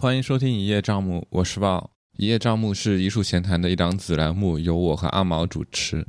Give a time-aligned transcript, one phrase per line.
[0.00, 1.90] 欢迎收听《一叶障目》，我是豹。
[2.16, 6.06] 《一叶障目》是艺术闲谈的一档子栏目，由我和阿毛主持。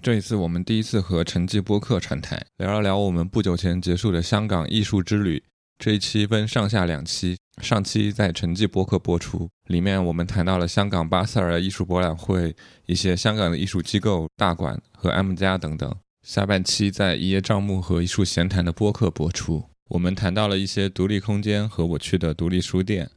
[0.00, 5.44] 这一次我们第一次和陈记播客串台，聊一聊我们不久前结束的香港艺术之旅。
[5.78, 12.56] 这一期分上下两期，上期在陈记播客播出，里面我们谈到了香港巴塞尔艺术博览会、
[12.86, 15.94] 一些香港的艺术机构、大馆和 M 家等等。
[16.26, 23.10] 下半期在《一叶障目》和艺术闲谈的播客播出，我们谈到了一些独立空间和我去的独立书店。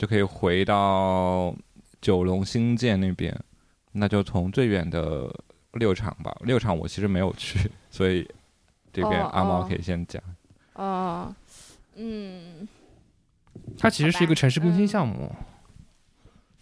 [0.00, 1.54] 就可以回到
[2.00, 3.38] 九龙新建那边，
[3.92, 5.30] 那就从最远的
[5.74, 6.34] 六场吧。
[6.40, 8.26] 六场我其实没有去，所以
[8.94, 10.22] 这边哦阿毛哦可以先讲。
[10.72, 11.34] 哦，
[11.96, 12.66] 嗯，
[13.76, 15.30] 它其实是一个城市更新项目，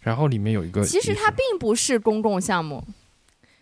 [0.01, 2.83] 然后里面有一个，其实它并不是公共项目。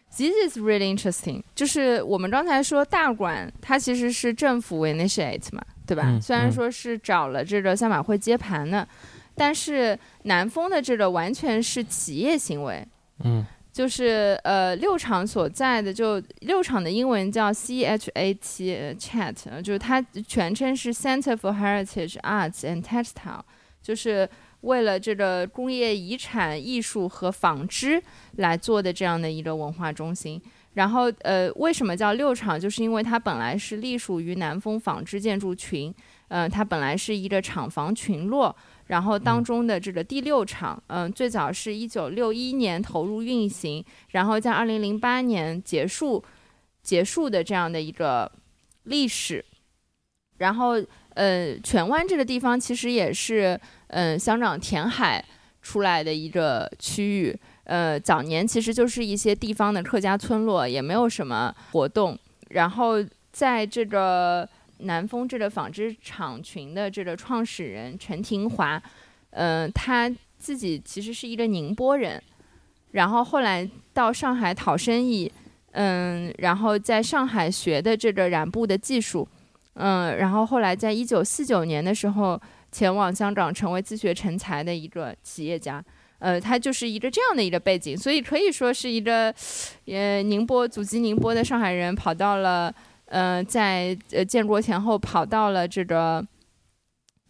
[0.09, 1.43] This is really interesting。
[1.53, 6.05] 就是我们刚才说大馆，它其实是政府 initiate 嘛，对吧？
[6.07, 8.87] 嗯虽然嗯说是找了这个赛马会接盘的，
[9.37, 12.85] 但是南丰的这个完全是企业行为。
[13.23, 23.41] 嗯就是呃六厂所在的就六厂的英文叫 C H A T 呃 Chat，呃就是它全称是 Center for Heritage Arts and Textile，
[23.83, 24.27] 就是
[24.61, 28.01] 为了这个工业遗产、艺术和纺织
[28.37, 30.41] 来做的这样的一个文化中心。
[30.73, 32.59] 然后呃，为什么叫六厂？
[32.59, 35.93] 就是因为它本来是隶属于南丰纺织建筑群，
[36.29, 38.55] 呃，它本来是一个厂房群落，
[38.87, 46.23] 然后当中的这个第六场，嗯、最早是一九六一年投入运行，然后在二零零八年结束
[46.81, 48.31] 结束的这样的一个
[48.83, 49.43] 历史。
[50.37, 50.75] 然后，
[51.15, 55.23] 呃，荃湾这个地方其实也是，嗯、香港填海
[55.61, 57.39] 出来的一个区域。
[57.63, 62.17] 呃，早年其实就是一些地方的客家村落，也没有什么活动。
[62.51, 64.47] 然后在这个
[64.79, 68.81] 南丰这个纺织厂群的这个创始人陈廷华，
[69.31, 72.21] 嗯、他自己其实是一个宁波人，
[72.91, 75.31] 然后后来到上海讨生意，
[75.71, 79.27] 嗯，然后在上海学的这个染布的技术，
[79.73, 82.39] 嗯，然后后来在一九四九年的时候
[82.71, 85.83] 前往香港，成为自学成才的一个企业家。
[86.19, 89.31] 呃，他就是一个这样的一个背景，所以可以说是一个，
[89.85, 92.73] 呃，宁波祖籍宁波的上海人跑到了，
[93.07, 96.25] 呃，在呃建国前后跑到了这个，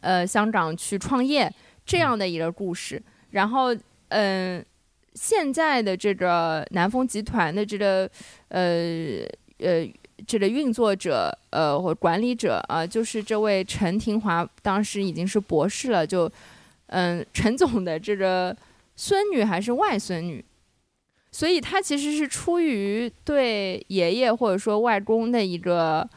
[0.02, 1.52] 呃，香港去创业
[1.86, 3.02] 这样的一个故事。
[3.32, 3.76] 然后，
[4.10, 4.66] 嗯、
[5.14, 8.10] 现在的这个南丰集团的这个，
[8.48, 9.26] 呃
[9.60, 9.88] 呃，
[10.26, 16.32] 这个运作者，呃，或管理者啊、就是这位陈廷华，当时已经是博士了，就，
[16.88, 18.56] 嗯、陈总的这个
[18.96, 20.44] 孙女还是外孙女，
[21.32, 26.08] 所以他其实是出于对爷爷或者说外公的一个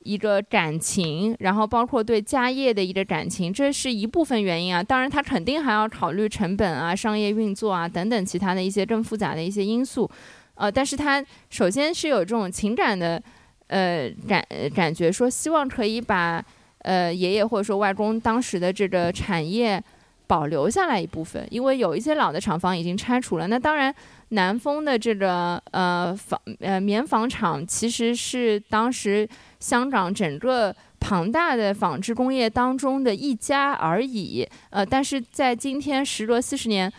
[0.00, 4.82] 一个感情，然后包括对家业的一个感情，这是一部分原因啊。
[4.82, 10.10] 当然，他肯定还要考虑成本啊、商业运作啊等等其他的一些更复杂的一些因素。
[10.54, 13.22] 呃，但是他首先是有这种情感的
[13.68, 14.44] 呃感
[14.74, 16.44] 感觉，说希望可以把
[16.80, 19.82] 呃爷爷或者说外公当时的这个产业
[20.26, 23.46] 保留下来一部分，因为有一些老的厂房已经拆除了。
[23.46, 23.94] 那当然，
[24.32, 29.28] 南丰的这个呃纺呃棉纺厂其实是当时
[29.60, 34.46] 香港整个庞大的纺织工业当中的一家而已。
[34.70, 36.90] 呃，但是在今天时隔四十年，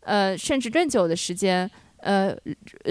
[0.00, 2.34] 呃，甚至更久的时间，呃，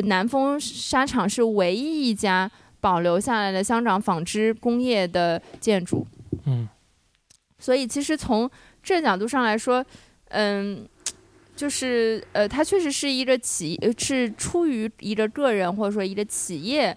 [0.06, 2.50] 南丰纱厂是唯一一家
[2.80, 6.06] 保留下来的香港纺织工业的建筑。
[6.46, 6.68] 嗯
[7.62, 8.50] 所以其实从
[8.82, 9.86] 这角度上来说，
[10.30, 10.88] 嗯，
[11.60, 16.96] 就是呃，它确实是一个企，是出于一个个人或者说一个企业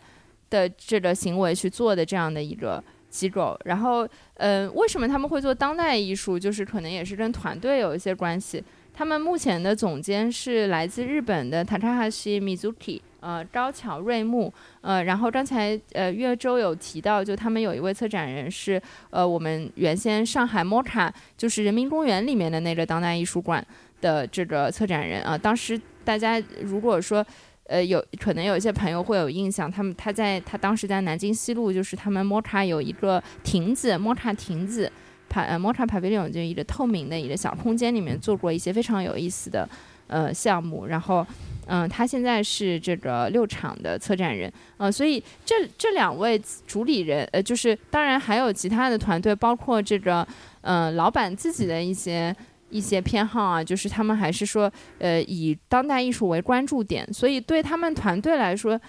[0.50, 2.81] 的这个行为去做的这样的一个
[3.11, 3.59] 机构。
[3.64, 6.38] 然后，嗯，为什么他们会做当代艺术？
[6.38, 8.62] 就是可能也是跟团队有一些关系。
[8.94, 18.81] 他们目前的总监是来自日本的 Takahashi Mizuki，呃，高桥瑞木，呃，然后刚才呃岳州有提到，就他们有一位策展人是
[19.11, 23.67] 呃我们原先上海 MOCA 就是人民公园里面的那个当代艺术馆
[24.02, 27.25] 的这个策展人啊、当时大家如果说
[27.69, 34.93] 呃有可能有一些朋友会有印象，他们他在他当时在南京西路，就是他们摩卡有一个亭子摩卡亭子。
[35.31, 39.66] 帕呃摩卡 Pavilion 就一个透明的一个小空间里面做过一些非常有意思的
[40.08, 41.26] 呃项目，然后。
[41.64, 50.26] 嗯，他现在是这个六场的策展人，呃，所以这这两位主理人，呃，就是当然还有其他的团队，包括这个，
[50.62, 52.34] 嗯，老板自己的一些
[52.73, 58.81] 一些偏好啊，就是他们还是说，呃，以当代艺术为关注点，所以对他们团队来说，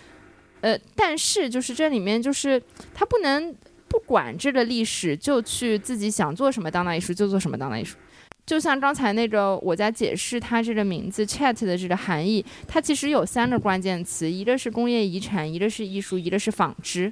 [0.62, 2.60] 呃，但是就是这里面就是
[2.94, 3.54] 他不能
[3.88, 7.98] 不管这个历史，就去自己想做什么当代艺术就做什么当代艺术。
[8.46, 17.12] 就像刚才那个，我在解释它这个名字 “chat” 的这个含义，它其实有三个关键词，一个是工业遗产，一个是艺术，一个是纺织。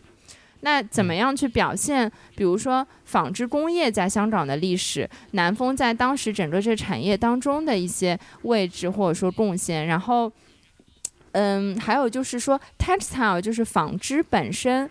[0.62, 2.10] 那怎么样去表现？
[2.36, 9.88] 比如说纺织工业在香港的历史，南丰在当时整个这产业当中的一些位置或者说贡献。
[9.88, 10.32] 然后，
[11.32, 14.90] 嗯，还有就是说 textile 就是纺织本身，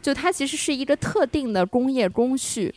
[0.00, 2.74] 就它其实是一个特定的工业工序。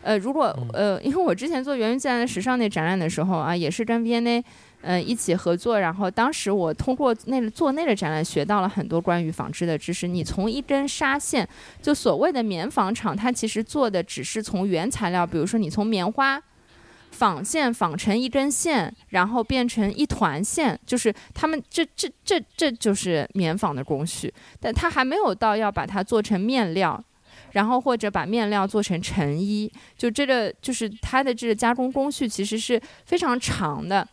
[0.00, 4.42] 呃，如果呃，因为我之前做源于自然的时尚那展览的时候啊，也是跟 V&A
[4.80, 10.06] 呃一起合作，然后当时我通过那个做那个展览，学到了很多关于纺织的知识。
[10.06, 11.48] 你从一根纱线，
[11.82, 16.40] 就所谓的棉纺厂，它其实做的只是从原材料，比如说你从棉花
[17.10, 27.02] 纺线纺成一根线，然后变成一团线，就是他们这这这这就是棉纺的工序，但它还没有到要把它做成面料。
[27.52, 34.06] 然后或者把面料做成成衣，就这个就是它的这个加工工序其实是非常长的。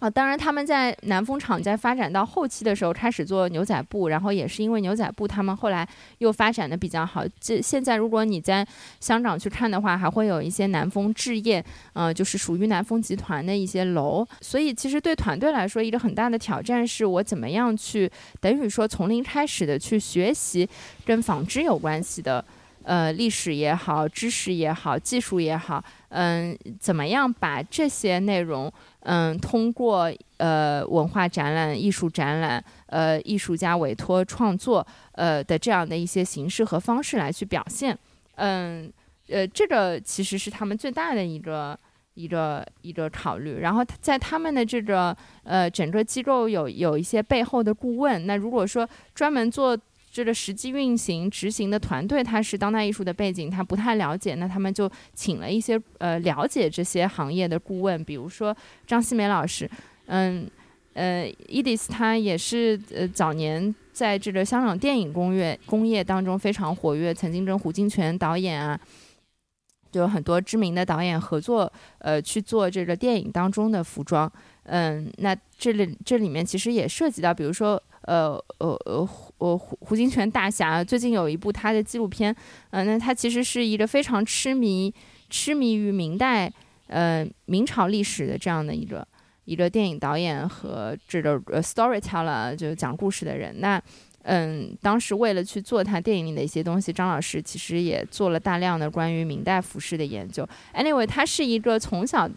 [0.00, 5.86] 啊，当然，他们在南丰厂在发展到后期的时候，开始做牛仔布，然后也是因为牛仔布，他们后来
[6.18, 7.22] 又发展的比较好。
[7.38, 8.66] 这现在，如果你在
[8.98, 11.62] 香港去看的话，还会有一些南丰置业，
[11.92, 14.26] 呃，就是属于南丰集团的一些楼。
[14.40, 18.10] 所以，其实对团队来说，一个很大的挑战是我怎么样去，
[18.40, 20.66] 等于说从零开始的去学习
[21.04, 22.42] 跟纺织有关系的。
[22.82, 37.96] 呃，历史也好，知识也好，技术也好，嗯，怎么样把这些内容，嗯，通过呃文化展览、艺术展览，呃，艺术家委托创作，呃的这样的一些形式和方式来去表现，
[38.34, 38.92] 嗯，
[39.28, 41.78] 呃，这个其实是他们最大的一个
[42.14, 43.60] 一个一个考虑。
[43.60, 49.78] 然后在他们的这个呃整个机构有有一些背后的顾问，那如果说专门做。
[50.12, 58.54] 这个实际运行执行的团队，他是当代艺术的背景，他不太了解，那他们就请了一些呃了解这些行业的顾问，比如说
[58.86, 59.70] 张希梅老师，
[60.06, 60.50] 嗯
[60.94, 68.78] 呃，Edith 他也是呃早年在这个香港电影工业工业当中非常活跃，曾经跟胡金铨导演啊，
[69.92, 74.30] 就有很多知名的导演合作，呃去做这个电影当中的服装，
[74.70, 77.82] 嗯，那这里这里面其实也涉及到，比如说。
[78.04, 82.34] 呃呃呃，胡胡胡金铨大侠最近有一部他的纪录片，
[82.70, 84.92] 嗯，那他其实是一个非常痴迷
[85.28, 86.50] 痴迷于明代
[86.86, 89.06] 呃明朝历史的这样的一个
[89.44, 93.60] 一个电影导演和这个呃 storyteller 就是讲故事的人。
[93.60, 93.80] 那
[94.22, 100.48] 嗯，当时为了去做他电影里的一些东西，张老师其实也做了大量的关于明代服饰的研究。
[100.74, 102.28] Anyway，他是一个从小。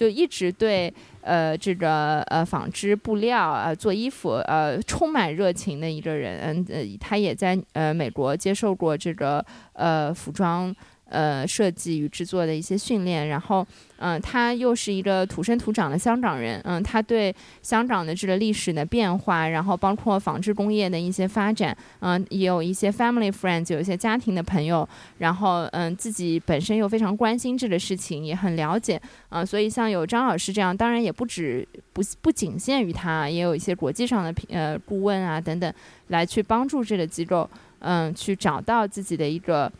[0.00, 9.44] 就一直对呃这个呃纺织布料啊做衣服呃充满热情的一个人，嗯呃他也在呃美国接受过这个
[9.74, 10.74] 呃服装。
[11.12, 13.66] 呃，设计与制作的一些训练，然后，
[14.00, 35.72] 嗯，他又是一个土生土长的香港人，嗯，他对香港的这个历史的变化，然后包括纺织工业的一些发展，嗯，也有一些 family friends，有一些家庭的朋友，然后，嗯，自己本身又非常关心这个事情，也很了解，嗯，所以像有张老师这样，当然也不止不不仅限于他，也有一些国际上的呃顾问啊等等，
[36.08, 37.48] 来去帮助这个机构，
[37.80, 39.70] 嗯，去找到自己的一个。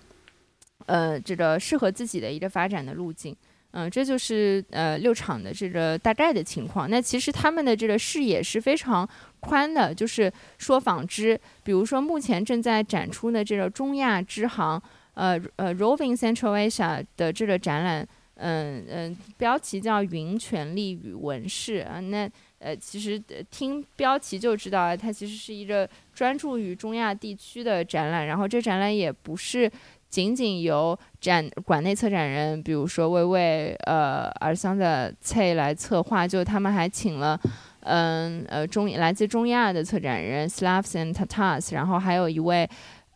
[0.87, 3.37] 呃，这个适合自己的一个发展的路径，
[3.73, 6.91] 嗯，这就是呃六厂的这个大概的情况。
[6.91, 9.09] 那其实他们的这个视野是非常
[9.39, 14.83] 宽的，就是说纺织，比如说目前正在展出的这个中亚支行，
[15.15, 22.01] 呃呃，Roving Central Asia 的这个展览，嗯嗯，标题叫“云权力与纹饰”啊。
[22.01, 23.23] 那呃，其实
[23.53, 28.27] 听标题就知道啊，它其实是一个专注于中亚地区的展览。
[28.27, 29.71] 然后这展览也不是。
[30.11, 37.41] 仅仅由展馆内策展人，比如说魏魏、呃尔桑的蔡来策划，就他们还请了，
[37.83, 42.69] 嗯呃中来自中亚的策展人 Slavs and Tatars，然后还有一位，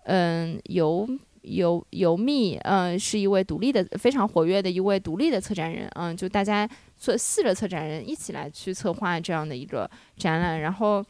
[0.04, 1.08] 嗯尤
[1.42, 11.04] 尤尤密，嗯是一位独立的非常活跃的一位独立的策展人，嗯就大家做四个策展人一起来去策划这样的一个展览，然后。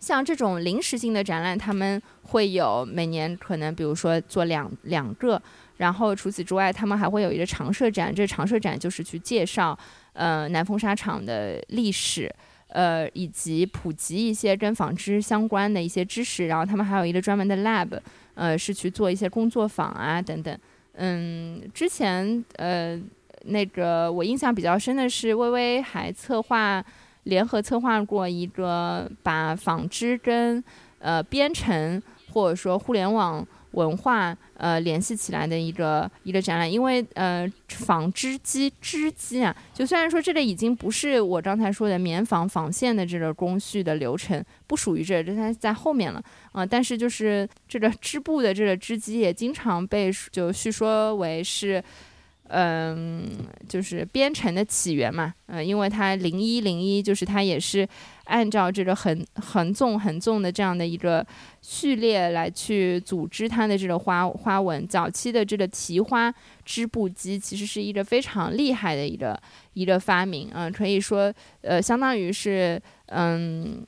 [0.00, 5.40] 像这种临时性的展览，他们会有每年可能，比如说做两两个，
[5.76, 9.78] 然后除此之外，他们还会有一个常设展，这常设展就是去介绍
[10.14, 12.34] 呃南风纱厂的历史。
[12.72, 17.98] 呃，以及普及一些跟纺织相关的一些知识，然后他们还有一个专门的 lab，
[18.34, 20.56] 呃，是去做一些工作坊啊等等。
[20.92, 22.96] 嗯，之前呃
[23.46, 26.80] 那个我印象比较深的是，微微还策划
[27.30, 30.62] 联合策划过一个把纺织跟
[30.98, 32.02] 呃编程
[32.34, 33.46] 或者说互联网。
[33.74, 46.20] 文化呃联系起来的一个一个展览，因为呃纺织机织机啊，就虽然说这个已经不是我刚才说的棉纺纺线的这个工序的流程，不属于这，这它在后面了
[46.50, 51.80] 啊，但是就是这个织布的这个织机也经常被就叙说为是。
[52.52, 53.30] 嗯，
[53.68, 57.88] 就是编程的起源嘛，呃，因为它零一零一，就是它也是
[58.24, 61.24] 按照这个横横纵横纵的这样的一个
[61.62, 64.84] 序列来去组织它的这个花花纹。
[64.88, 69.40] 早期的这个提花织布机其实是一个非常厉害的一个
[69.74, 73.86] 一个发明，嗯，可以说，呃，相当于是，嗯，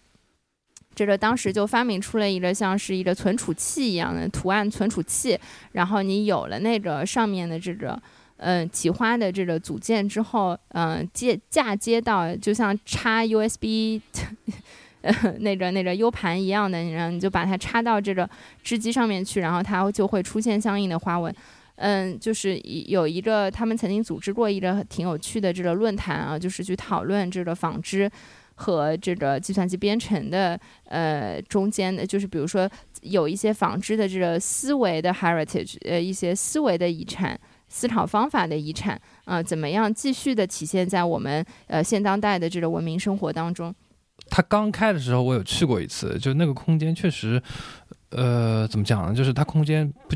[0.94, 5.36] 这个当时就发明出了一个像是一个存储器一样的图案存储器，
[5.72, 8.00] 然后你有了那个上面的这个。
[8.44, 14.00] 嗯，提花的这个组件之后，嗯，接嫁接到就像插 USB，
[15.02, 18.28] 呃， 那个那个 U 盘一样的，然后你就把它插到这个
[18.64, 21.32] 织机上面去，然后它就会出现相应的花纹。
[21.76, 22.58] 嗯，就是
[22.88, 28.10] 有一个他们曾经组织过一个挺有趣的这个论坛啊，就是去讨论这个纺织
[28.56, 32.68] 和这个计算机编程的呃中间的，就是比如说
[33.02, 37.38] 有一些纺织的这个思维的 heritage，呃，一些思维的遗产。
[37.72, 43.74] 思考方法的遗产，啊，怎么样继续的体现在我们呃现当代的这个文明生活当中？
[44.28, 47.42] 它刚开的时候，我有去过一次，就那个空间确实，
[48.10, 49.14] 呃，怎么讲呢？
[49.14, 50.14] 就是它空间不，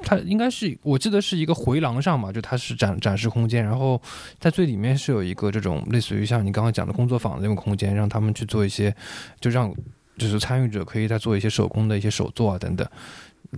[0.00, 4.00] 它应该是我记得是一个回廊上嘛，就它是展展示空间，然后
[4.38, 8.94] 在最里面是有一个这种类似于像你刚刚讲的工作坊的那种空间，让他们去做一些，
[9.40, 9.74] 就让
[10.18, 12.86] 就是参与者可以在做一些手工的一些手作啊等等。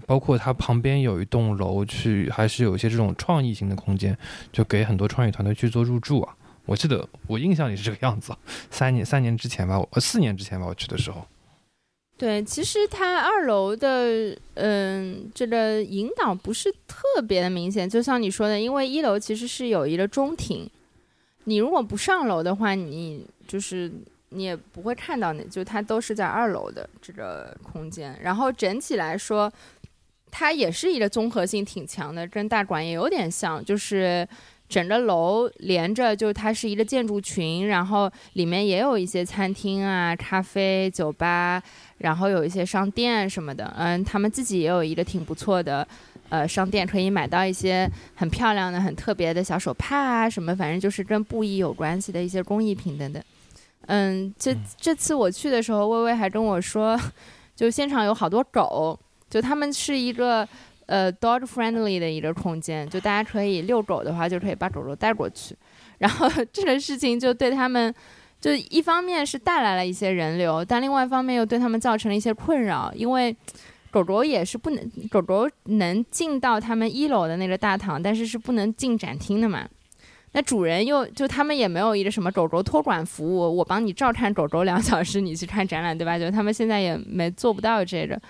[0.06, 4.16] 包括它旁边有一栋楼，去还是有一些这种创意型的空间，
[4.52, 6.36] 就给很多创意团队去做入驻啊。
[6.66, 8.32] 我记得我印象里是这个样子，
[8.70, 11.26] 三年三年之前吧，呃四年之前吧，我去的时候。
[12.16, 20.70] 对，其实它二楼的嗯这个引导不是特别的明显，就像你说的，因为一楼其实是有一个中庭，
[21.44, 23.90] 你如果不上楼的话，你就是
[24.28, 29.52] 你也不会看到那，就它都是在二楼的这个空间，然后整体来说。
[30.30, 34.26] 它也是一个综合性挺强的，跟大馆也有点像，就是
[34.68, 41.60] 整个楼连着，就它是一个建筑群，然后里面也有一些餐厅啊、咖啡、酒吧，
[41.98, 43.74] 然后有一些商店什么的。
[43.76, 45.86] 嗯，他们自己也有一个挺不错的，
[46.28, 53.20] 呃，商店可以买到一些很漂亮的、很特别的小手帕啊什么，反正就是跟布艺有关系的一些工艺品等等。
[53.86, 56.96] 嗯，这这次我去的时候，微微还跟我说，
[57.56, 58.96] 就现场有好多狗。
[59.30, 60.46] 就他们是一个
[60.86, 65.56] 呃 dog friendly 的一个空间，就大家可以遛狗的话，就可以把狗狗带过去。
[65.98, 67.94] 然后这个事情就对他们，
[68.40, 73.34] 就一方面是带来了一些人流，但另外一方面又对他们造成了一些困扰，因为
[73.90, 79.68] 狗狗也是不能，狗狗能进到他们一楼的那个大堂，但是是不能进展厅的嘛。
[80.32, 86.16] 那主人又就他们也没有一个什么狗狗托管服务，我帮你照看狗狗两小时，你去看展览，对吧？
[86.18, 88.20] 就他们现在也没做不到这个。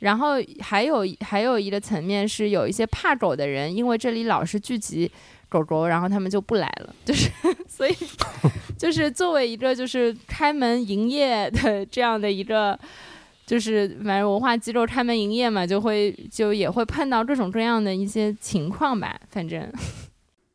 [0.00, 5.10] 然后还有还有一个层面是有一些怕狗的人，因为这里老是聚集
[5.48, 6.94] 狗狗，然后他们就不来了。
[7.04, 7.30] 就是
[7.68, 7.94] 所以
[8.78, 12.78] 就是作为一个就是开门营业的这样的一个，
[13.46, 19.18] 就是反正文化机构开门营业嘛，就会就也会碰到各种各样的一些情况吧。
[19.30, 19.72] 反正，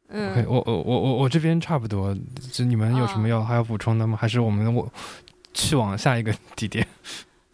[0.10, 2.16] 嗯，我我我我我这边差不多。
[2.52, 4.18] 就你们有什么要还要补充的吗？
[4.20, 4.92] 还是我们我
[5.54, 6.86] 去往下一个地点？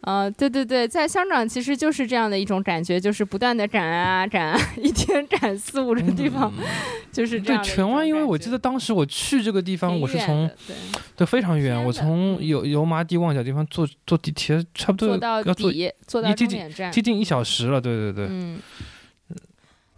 [0.06, 6.54] 呃，对对对，在香港其实就是这样的一种感觉，就是不断的展啊展啊， 一天展四五个地方，
[7.12, 7.64] 就是这样。
[7.64, 10.48] 对荃湾，因为我记得当时我去这个地方，我是从
[11.16, 17.82] 对非常远，我从油油麻地旺角地方坐坐地铁，差不多坐到底，坐到终点站，接近一小时了。
[17.82, 18.60] 对对对，嗯，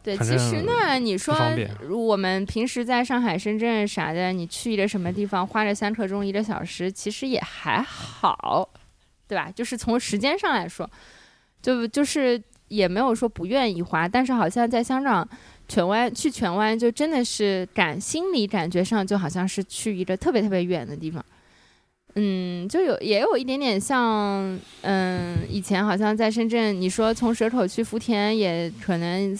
[0.02, 1.36] 对，其实呢，你说
[1.90, 8.70] 我们平时在上海、深圳啥的，你去一个什么地方，花着三刻钟一个小时，其实也还好。
[9.28, 9.52] 对吧？
[9.52, 10.90] 就是从时间上来说，
[11.62, 15.28] 就就是也没有说不愿意花，但是好像在香港
[15.68, 21.24] 荃湾去荃湾，就真的是感心理感觉上就好像是去一个特别特别远的地方。
[22.16, 29.38] 嗯，就有也有一点点像，嗯，以前好像在深圳，你说从蛇口去福田也可能。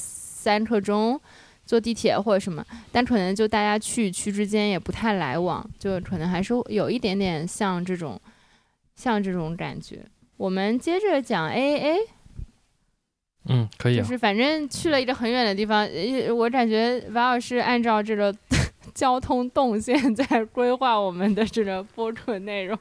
[0.48, 1.20] 三刻钟，
[1.66, 8.18] 坐地铁或者什么，但可能就大家去区之间也不太来往，就可能还是有一点点像这种，
[8.98, 10.04] 像这种感觉。
[10.36, 11.96] 我们接着讲 AAA，
[13.48, 14.02] 嗯，可以啊。
[14.02, 18.36] 就是反正去了一个很远的地方，呃我感觉王老师按照这个
[18.94, 22.78] 交通动线在规划我们的这个播客内容，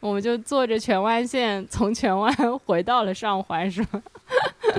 [0.00, 4.02] 我们就坐着荃湾线从荃湾回到了上环，是吗？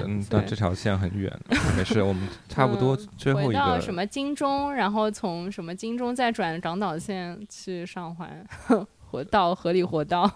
[0.06, 1.32] 嗯，但这条线很远，
[1.78, 8.46] 没事，我们 差不多嗯最后一回到个什么金钟，然后从什么金钟再转港岛线去上环，
[9.12, 10.30] 活到合理活道。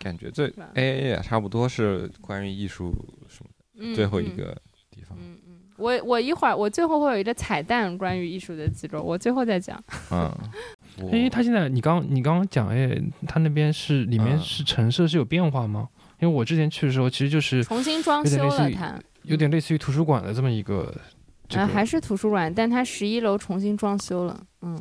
[0.00, 2.92] 感觉最吧？A A 也差不多是关于艺术
[3.28, 3.50] 什么
[3.86, 4.36] 的，最后一嗯。
[4.36, 4.56] 个
[4.90, 9.80] 地方，嗯嗯，我我一会儿我最后会有一个彩蛋，关于艺术的肌肉，我最后再讲。
[10.10, 10.28] 嗯，
[10.98, 14.40] 因为他现在你刚你刚刚讲，哎，他那边是里面嗯。
[14.40, 15.88] 是陈设是有变化吗？
[16.18, 20.94] 因为我之前去的时候，其实就是重新装修了它，有点类似于图书馆的这么一个，
[21.48, 24.78] 这呃，个还是图书馆，但它十一楼重新装修了，嗯，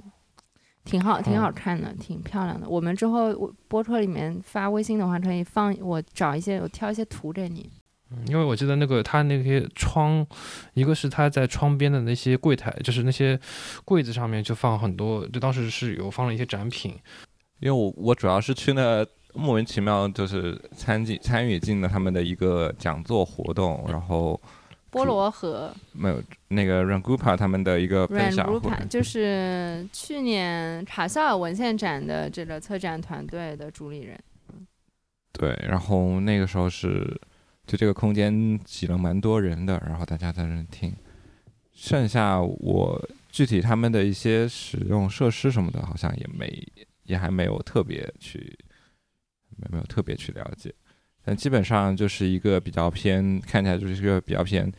[0.90, 2.68] 挺好，挺好哦看的，挺漂亮的。
[2.68, 7.70] 我们之后我播客里面发微信的话，可以放我找一些，我挑一些图给你。
[8.12, 10.26] 嗯因为我记得那个他那些窗，
[10.74, 13.40] 一个是他在窗边的那些柜台，就是那些
[13.86, 16.96] 柜子上面就放很多，就当时是有放了一些展品，
[17.60, 19.06] 因为我我主要是去那
[19.36, 24.42] 莫名其妙就是参进参与进了他们的一个讲座活动，然后
[24.92, 28.48] 菠萝和没有那个 Rangupa 他们的一个分享
[28.90, 34.20] 就是去年卡萨尔文献展的这个策展团队的主理人。
[35.32, 37.20] 对，然后那个时候是
[37.66, 40.94] 就这个空间挤了蛮多人的，然后大家在那听。
[41.72, 46.52] 剩下我具体他们的一些使用设施什么的，好像也没
[47.04, 48.58] 也还没有特别去
[49.56, 50.74] 没没有特别去了解，
[51.30, 54.72] 但基本上就是一个比较偏看起来就是一个比较偏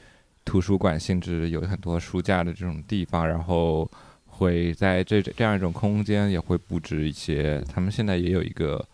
[0.44, 3.88] 图书馆性质，有很多书架的这种地方，然后
[4.26, 8.84] 会在这这样一种空间也会布置一些，他们现在也有一个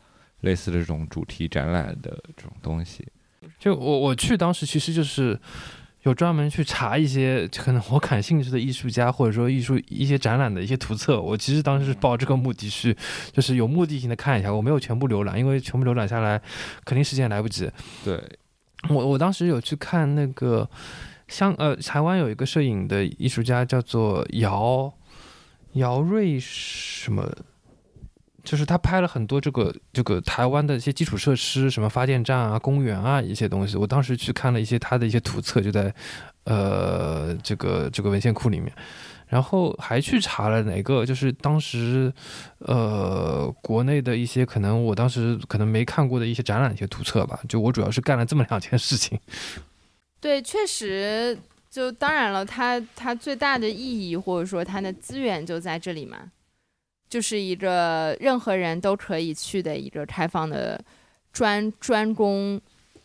[0.40, 3.06] 类似的这种主题展览的这种东西。
[3.58, 5.40] 就我我去当时其实就是
[6.06, 11.20] 有专门去查一些可能我感兴趣的艺术家或者说艺术一些展览的一些图册。
[11.20, 12.96] 我其实当时是抱这个目的去，
[13.32, 16.40] 就是有目的性的看一下，我没有全部浏览，因为全部浏览下来
[16.84, 17.68] 肯定时间来不及。
[18.04, 18.22] 对，
[18.88, 20.70] 我我当时有去看那个
[21.26, 24.94] 香呃台湾有一个摄影的艺术家叫做姚
[25.72, 27.28] 姚瑞什么。
[28.46, 33.76] 就是他拍了很多这个这个台湾的一些基础设施，什么发电站啊、公园啊一些东西。
[33.76, 35.92] 我当时去看了一些他的一些图册，就在
[36.44, 38.72] 呃这个这个文献库里面，
[39.26, 42.12] 然后还去查了哪个，就是当时
[42.60, 47.40] 呃国内的一些可能我当时可能没看过的一些展览一些图册吧。
[47.48, 49.18] 就我主要是干了这么两件事情。
[50.20, 51.36] 对，确实，
[51.68, 56.18] 就当然了，它它最大的意义或者说它的资源就在这里嘛，
[57.08, 60.82] 就是一个任何人都可以去的一个开放的
[61.32, 62.60] 专专攻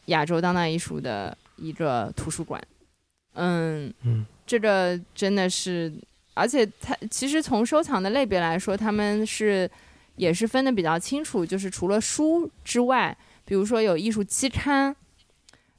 [0.05, 2.61] 亚洲当代艺术的一个图书馆。
[3.33, 5.93] 嗯嗯，这个真的是，
[6.33, 9.69] 而且它其实从收藏的类别来说，他们是
[10.15, 14.95] 也是分的比较清楚，就是除了书之外，比如说有艺术期刊，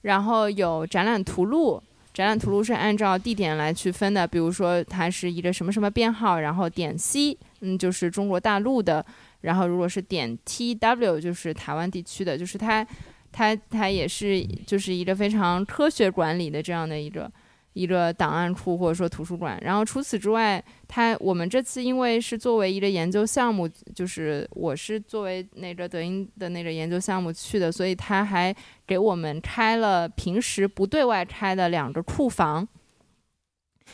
[0.02, 1.82] 然后有展览图录。
[2.12, 9.04] 展览图录是按照地点来区分的，比如说它是一个什么什么编号，然后点 C，嗯，就是中国大陆的，
[9.40, 12.86] 然后如果是点 TW，就是台湾地区的，就是它，
[13.32, 17.30] 它它也是就是一个非常科学管理的这样的一个
[17.72, 19.58] 一个档案库或者说图书馆。
[19.62, 28.54] 然后除此之外，它我们这次因为是作为一个研究项目，就是我是作为那个德英的那个研究项目去的，所以他还
[28.86, 32.66] 给我们开了平时不对外开的两个库房。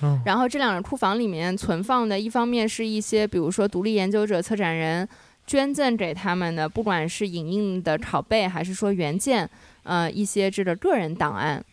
[0.00, 5.08] 嗯然后这两个库房里面存放的，一方面是一些比如说独立研究者、策展人
[5.44, 9.48] 捐赠给他们的，不管是影印的拷贝还是说原件，
[9.82, 11.64] 呃，一些这个个人档案，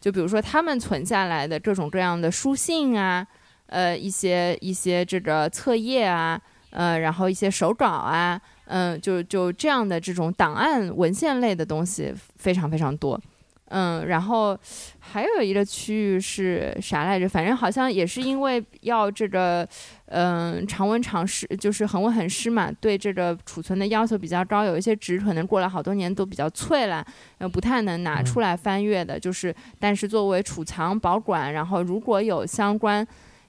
[0.00, 3.26] 就比如说他们存下来的各种各样的书信啊，
[3.66, 13.20] 呃，一些一些这个册页啊，呃，然后一些手稿啊，嗯、就就这样的这种档案文献类的东西非常非常多。
[13.70, 14.56] 嗯，然后
[14.98, 17.28] 还有一个区域是啥来着？
[17.28, 19.66] 反正好像也是因为要这个，
[20.06, 24.64] 嗯、常温常湿，就是恒温恒湿嘛，对这个储存的要求比较高。
[24.64, 27.04] 有一些纸可能过了好多年都比较脆了，
[27.38, 29.18] 呃，不太能拿出来翻阅的。
[29.18, 33.06] 就是，但是作为储藏保管，然后如果有相关。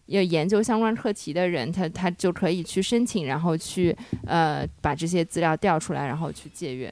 [0.07, 3.95] 要研究相关课题的人，他他就可以去申请，然后去
[4.27, 6.91] 呃把这些资料调出来，然后去借阅。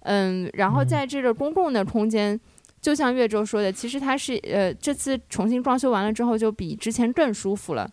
[0.00, 2.40] 嗯，然后嗯在这个公共的空间，
[2.86, 7.90] 就像岳州说的，其实它是呃这次重新装修完了之后，就比之前更舒服了。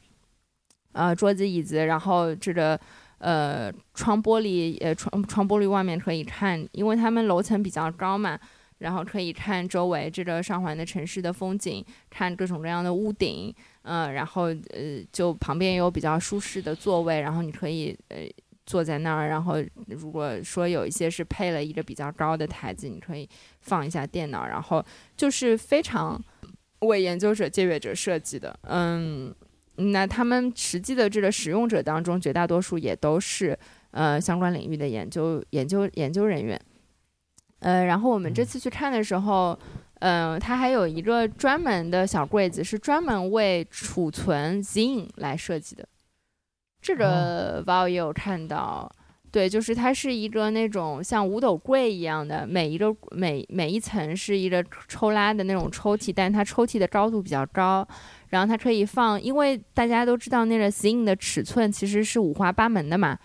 [0.91, 2.79] 呃，桌子椅子，然后这个
[3.17, 8.39] 呃窗玻璃，呃窗窗玻璃外面可以看，因为他们楼层比较高嘛，
[8.77, 13.51] 然后可以看周围这个上环的城市的风景，看各种各样的屋顶，
[13.82, 18.17] 嗯、然后呃就旁边有比较舒适的座位，然后你可以呃
[18.65, 19.56] 坐在那儿，然后
[19.88, 23.28] 如果说有一些是配了一个比较高的台子，你可以
[23.62, 24.84] 放一下电脑，然后
[25.15, 26.21] 就是非常
[26.80, 29.34] 为研究者、借阅者设计的，嗯。
[29.76, 33.58] 那他们实际的这个使用者当中，绝大多数也都是
[33.89, 36.62] 呃相关领域的研究研究研究人员。
[37.58, 39.58] 呃，然后我们这次去看的时候，
[40.02, 45.88] 嗯、它还有一个专门的小柜子，是专门为储存 Zine 来设计的。
[46.84, 48.91] 这个 Val 也有看到，
[49.32, 57.88] 对，就是它是一个那种像五斗柜一样的，每一个每每一层是一个抽拉的那种抽屉，但是它抽屉的高度比较高，
[58.30, 63.17] 然后它可以放，因为大家都知道那个 zing 的尺寸其实是五花八门的嘛，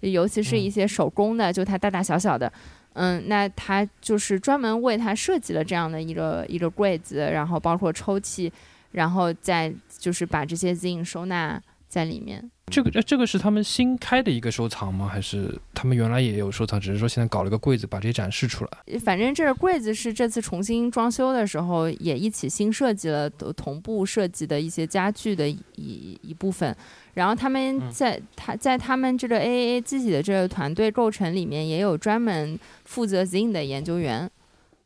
[0.00, 2.52] 尤其是一些手工的，就它大大小小的。
[2.92, 8.50] 嗯，那它就是专门为它设计了这样的一个一个柜子，然后包括抽屉，
[8.92, 12.50] 然后再就是把这些 zing 收纳在里面。
[12.68, 15.06] 这个呃这个是他们新开的一个收藏吗？
[15.06, 18.98] 还是他们原来也有收藏，只是说现在搞了个柜子把这些展示出来？
[18.98, 26.76] 反正这个柜子是这次重新装修的时候也一起新设计了，都同步设计的一些家具的一一一部分。
[27.14, 34.28] 然后他们在他在他们这个 AAA 自己的这个团队构成里面，也有专门负责 Zine 的研究员。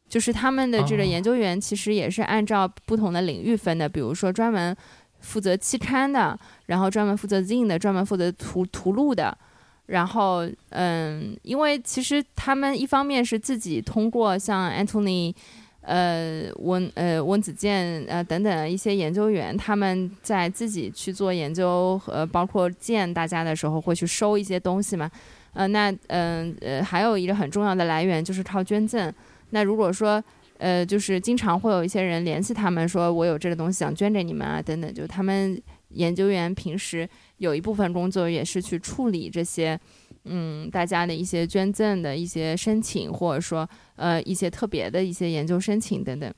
[0.07, 4.77] 就是他们的这个哦研究员其实也是按照不同的领域分的，比如说专门
[5.21, 6.37] 负责期刊的，
[6.71, 9.37] 然后专门负责 Zine 的，专门负责图图录的。
[9.87, 15.35] 然后，嗯，因为其实他们一方面是自己通过像 Anthony，
[15.81, 25.11] 呃，温呃温子健呃等等一些研究员，他们在自己去做研究，呃，包括见大家的时候会去收一些东西嘛，
[25.55, 29.13] 呃，那嗯呃还有一个很重要的来源就是靠捐赠。
[29.51, 30.23] 那如果说
[30.59, 39.79] 呃，就是经常会有一些人联系他们说，我有这个东西想捐给你们啊，等等，就他们研究员平时有一部分工作也是去处理这些，
[40.25, 46.33] 嗯，大家的一些捐赠的一些申请，或者说呃一些特别的一些研究申请等等。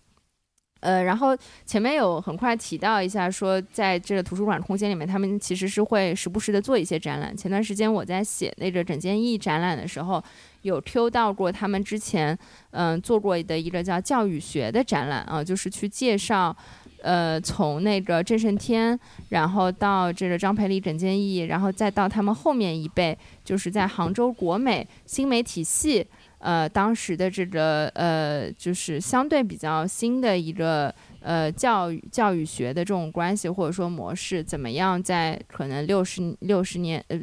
[0.81, 1.29] 呃，然后
[1.65, 7.37] 前面有很快提到一下，说在这个图书馆空间里面，他们其实是会时不时的做一些展览。
[7.37, 10.21] 前段时间我在写那个整件艺展览的时候，
[10.63, 12.37] 有 Q 到过他们之前
[12.73, 16.57] 嗯、做过的一个叫教育学的展览啊、就是去介绍。
[17.03, 18.99] 呃，从那个郑胜天，
[19.31, 26.07] 然后到这个张培礼、整件艺，然后再到他们后面一辈，就是在杭州国美新媒体系，
[26.39, 37.19] 呃，当时的这个呃，就是相对比较新的一个呃教育教育学的这种关系或者说模式，怎么样在可能六十六十年呃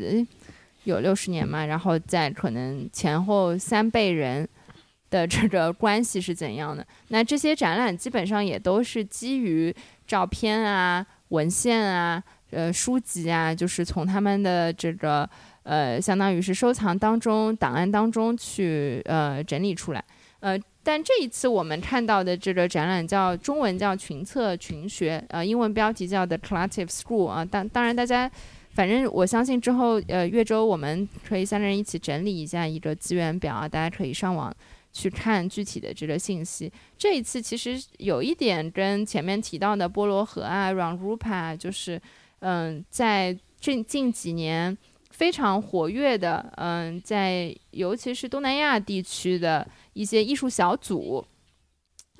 [0.83, 4.47] 有六十年嘛，然后在可能前后三辈人。
[5.09, 6.85] 的这个关系是怎样的？
[7.07, 9.73] 那这些展览基本上也都是基于
[10.05, 15.29] 照片啊、文献啊、呃书籍啊，就是从他们的这个
[15.63, 20.03] 呃，相当于是收藏当中、档案当中去呃整理出来。
[20.39, 27.43] 呃，但这一次我们看到的这个展览叫中文叫群策群学，呃，英文标题叫 The Collective School 啊。
[27.45, 28.29] 当当然大家。
[28.71, 34.55] 反正我相信之后，呃，岳州我们可以三个人一起整理一下一个资源表啊，大家可以上网
[34.91, 36.71] 去看具体的这个信息。
[36.97, 42.01] 这一次其实有一点跟前面提到的波罗河啊、软 Rupa 啊，就是
[42.39, 44.77] 嗯，在近近几年
[45.11, 51.25] 非常活跃的，嗯，在尤其是东南亚地区的一些艺术小组。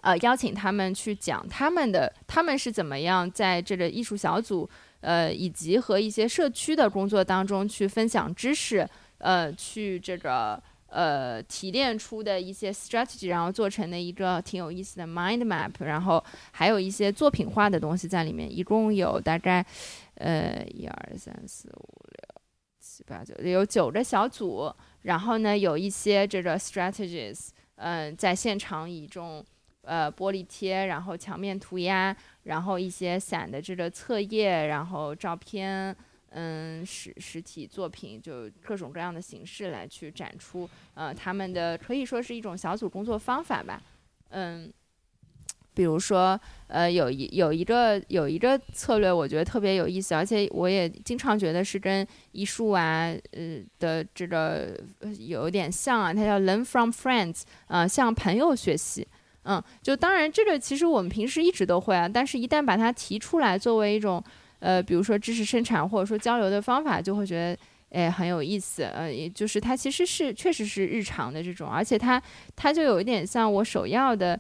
[0.02, 4.70] 呃，邀请他们去讲他们的，他们是怎么样在这个艺术小组，
[5.02, 19.66] 呃，以及和一些社区的工作当中去分享知识，呃，去这个呃提炼出的一些 strategy，然后做成的一个挺有意思的 mind map，然后还有一些作品化的东西在里面，一共有大概
[20.16, 22.42] 呃一二三四五六
[22.80, 24.74] 七八九，有九个小组，
[25.04, 29.46] 然后呢有一些这个 strategies，嗯、在现场以这种
[29.84, 35.96] 呃玻璃贴，然后墙面涂鸦，然后一些散的这个册页，然后照片。
[36.32, 43.82] 嗯，实实体作品就各种各样的形式来去展出，呃，他们的可以说是一种小组工作方法吧。
[44.30, 44.72] 嗯，
[45.74, 54.80] 比如说，呃，有一有一个有一个策略，我觉得特别有意思，而且我也经常觉得是跟艺术啊，呃的这个
[55.18, 59.08] 有点像啊，它叫 learn from friends，呃，向朋友学习。
[59.44, 64.24] 嗯，就当然这个其实我们平时一直都会啊，但是一旦把它提出来作为一种
[64.60, 67.58] 呃，比如说知识生产或者说交流的方法，就会觉得
[67.90, 68.84] 哎很有意思。
[68.84, 72.22] 呃，也就是它其实是确实是日常的这种，而且它
[72.56, 74.40] 它就有一点像我首要的，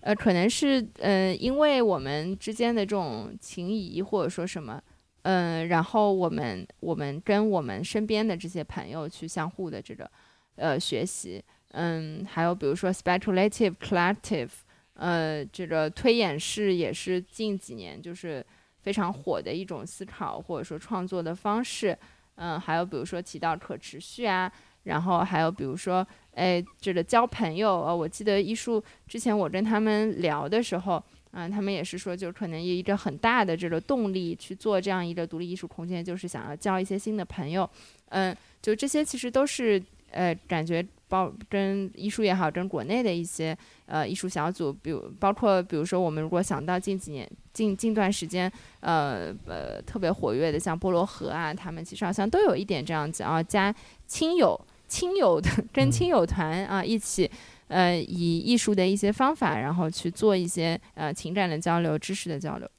[0.00, 4.82] 呃，可能是呃，因为我们之间的这种情谊或者说什么，
[5.22, 10.10] 嗯，然后我们我们跟我们身边的这些朋友去相互的这个
[10.56, 11.42] 呃学习。
[11.72, 14.48] 嗯，还有比如说 speculative collective，
[14.94, 18.44] 呃，这个推演式也是近几年就是
[18.82, 21.96] 非常火的一种思考或者说创作的方式。
[22.36, 24.50] 嗯，还有比如说提到可持续啊，
[24.84, 27.82] 然后还有比如说，哎，这个交朋友。
[27.82, 37.68] 呃，我记得艺术之前我跟他们聊的时候，嗯，他们也是说，就可能有一个很大的这个动力去做这样一个独立艺术空间，就是想要交一些新的朋友。
[38.08, 40.86] 嗯，就这些其实都是呃，感觉。
[41.10, 53.74] 包跟艺术也好，跟国内的一些呃艺术小组，比如包括比如说我们如果想到近几年近近段时间呃呃特别活跃的像菠萝河啊，他们其实好像都有一点这样子啊，加
[54.06, 57.28] 亲友亲友的跟亲友团啊一起
[57.66, 62.70] 呃以艺术的一些方法，然后去做一些呃情感的交流、知识的交流。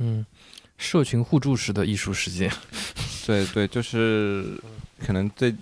[0.00, 0.26] 嗯，
[0.76, 2.52] 社群互助式的艺术实践，
[3.26, 4.60] 对对，就是
[5.00, 5.54] 可能最。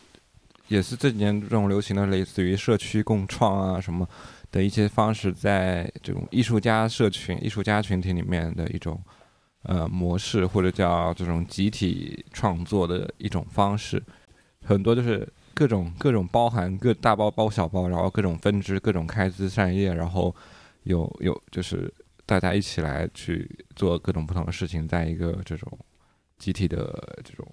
[0.69, 4.09] 也是这几年这种流行的，类似于社区共创啊什么
[4.51, 8.99] 的一些方式，在这种艺术家社群、艺术家群体里面的一种
[9.65, 14.03] 呃模式，或者叫这种集体创作的一种方式，
[14.65, 20.35] 很多就是各种各种包含各大包包小包，然后各种分支、各种开枝散叶，然后
[20.85, 21.93] 有有就是
[22.25, 25.79] 大家一起来去做各种不同的事情，在一个这种
[26.39, 27.47] 集体的这种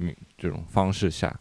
[0.00, 1.38] 嗯这种方式下。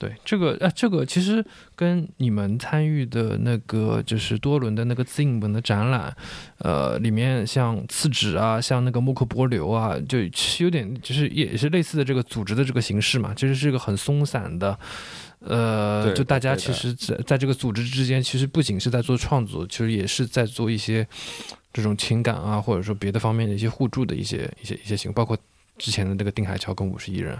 [0.00, 1.44] 对这个，呃，这个其实
[1.76, 6.16] 跟你们参与的那个就是多伦的那个 z i m 的展览，
[6.56, 10.18] 呃，里面像次纸啊，像那个木刻波流啊，就
[10.60, 14.78] 有点，就是也是类似的这个组织的这个形式嘛，其实是一个很松散的，
[15.40, 21.06] 呃，就大家其实在在这个组织之间，其实不仅是在做创作，其实也是在做一些
[21.74, 25.36] 这种情感啊，或者说别的方面的一些互助的一些一些一些行为，包括
[25.76, 27.38] 之前的那个定海桥跟五十一人。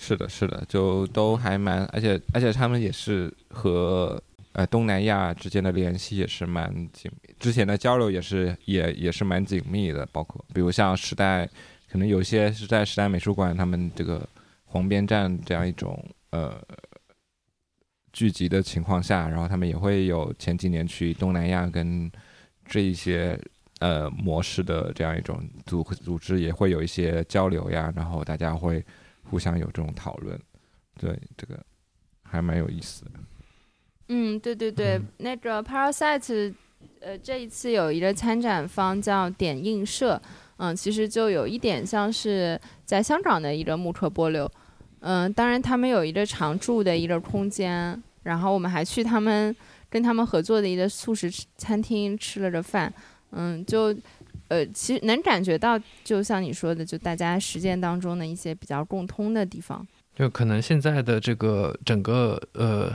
[0.00, 11.44] 是的，是的，就都还蛮，而且而且他们也是和呃东南亚之间的联系也是蛮紧密，之前的交流也是也也是蛮紧密的，包括比如像时代，
[11.90, 14.26] 可能有些是在时代美术馆，他们这个
[14.66, 16.56] 黄边站这样一种呃
[18.12, 22.10] 聚集的情况下，然后他们也会有前几年去东南亚跟
[22.64, 23.38] 这一些
[23.80, 28.82] 呃模式的这样一种组组织也会有一些交流呀，然后大家会。
[29.30, 30.38] 互相有这种讨论，
[30.98, 31.58] 对这个
[32.22, 33.10] 还蛮有意思的。
[34.08, 36.54] 嗯，对对对，那个 Parasite，
[37.00, 40.20] 呃，这一次有一个参展方叫点映社，
[40.56, 44.50] 嗯，其实就有一点像是在香港的一个木刻波流，
[45.00, 49.54] 嗯，当然他们有一个常驻的一个空间，然后我们还去他们
[49.90, 52.92] 跟他们合作的一个素食餐厅吃了个饭，
[53.32, 53.94] 嗯，就。
[54.48, 59.86] 呃，其实能感觉到，就像你说的，就大家实践当中的一些比较共通的地方。
[60.14, 62.92] 就可能现在的这个整个呃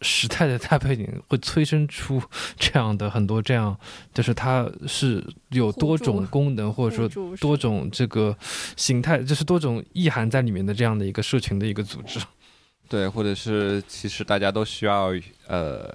[0.00, 2.22] 时代的大背景，会催生出
[2.56, 3.78] 这样的很多这样，
[4.14, 8.34] 就是它是有多种功能，或者说多种这个
[8.76, 12.20] 形态，就是多种意涵在里面的这样的一个社群的一个组织。
[12.88, 15.12] 对，或者是其实大家都需要
[15.48, 15.92] 呃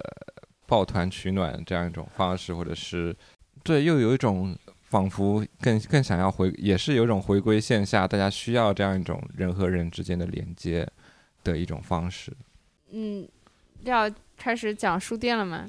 [0.66, 3.16] 抱团取暖这样一种方式，或者是
[3.64, 4.54] 对，又有一种。
[4.92, 10.86] 仿佛更更想要回，也是有一种回归线下，大家需要这样一种人和人之间的连接
[11.42, 12.30] 的一种方式。
[12.90, 13.26] 嗯，
[13.84, 15.66] 要开始讲书店了吗？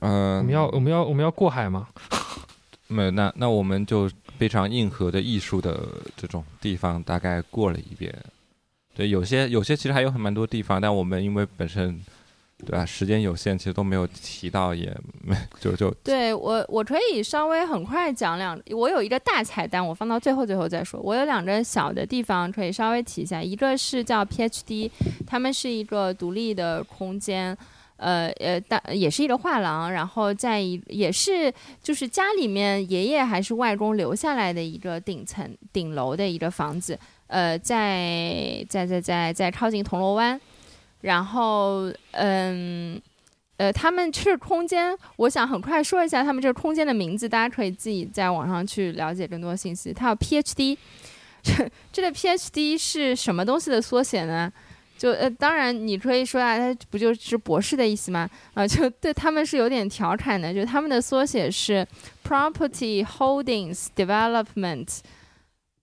[0.00, 1.86] 嗯，我们要我们要我们要过海吗？
[2.88, 5.86] 没有，那那我们就非常硬核的艺术的
[6.16, 8.12] 这种地方大概过了一遍。
[8.96, 12.00] 对，有些有些其实还有很蛮多地方，但我们因为本身。
[12.66, 12.84] 对吧？
[12.84, 14.94] 时间有限，其实都没有提到，也
[15.24, 15.90] 没 就就。
[16.04, 18.60] 对我，我可以稍微很快讲两。
[18.70, 21.00] 我有一个大彩蛋，我放到最后最后再说。
[21.00, 24.90] 我有两个小的地方可以稍微提一下，一个是叫 PhD，
[25.26, 27.56] 他们是一个独立的空间，
[27.96, 40.40] 呃呃，大也是一个画廊，然后在一也是就是家里面爷爷还是外公留下来的一个顶层顶楼的一个房子，呃，在在在在在靠近铜锣湾。
[41.02, 43.00] 然后，嗯，
[43.56, 49.92] 呃，他们这空间，我想很快说一下他们这个空间的名字，大家可以自己在网上去了解更多信息。
[49.92, 50.76] 它有 PhD，
[51.42, 54.52] 这这个 PhD 是什么东西的缩写呢？
[54.98, 58.28] 就呃，当然你可以说啊，它不就是博士的意思吗？
[58.52, 61.86] 啊、就对他们是有点调侃的，就他们的缩写是
[62.22, 64.98] Property Holdings Development，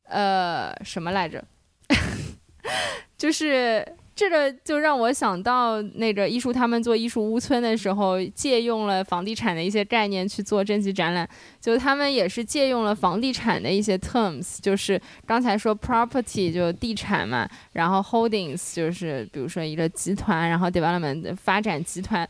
[0.03, 1.43] 呃，什么来着？
[3.17, 3.83] 就是
[4.17, 11.29] 这个就让我想到那个艺术他们做艺术屋村的时候，借用了房地产的一些概念去做征集展览，
[11.61, 22.27] 就他们也是借用了房地产的一些 terms，就是刚才说 property 就地产嘛，然后 holdings 就是比如说一个集团，然后 development 发展集团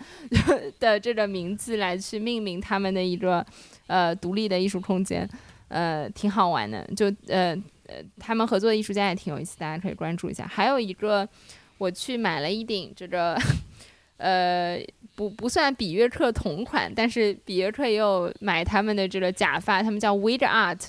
[0.80, 3.46] 的这个名字来去命名他们的一个
[3.88, 5.26] 呃独立的艺术空间，
[5.70, 6.86] 呃，挺好玩的。
[6.98, 7.56] 就呃
[7.88, 10.46] 呃，他们合作的艺术家也挺有意思，大家可以关注一下。
[10.46, 11.26] 还有一个，
[11.78, 13.38] 我去买了一顶这个
[14.18, 14.80] 呃。
[15.18, 20.80] 不不算比约克同款，但是比约克也有买他们的这个假发，他们叫 Wig Art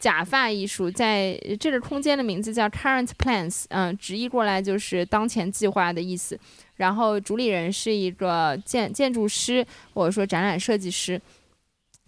[0.00, 6.36] 假发艺术，在这个空间的名字叫 Current Plans，嗯，直译过来就是当前计划的意思。
[6.74, 11.20] 然后主理人是一个建建筑师或者说展览设计师，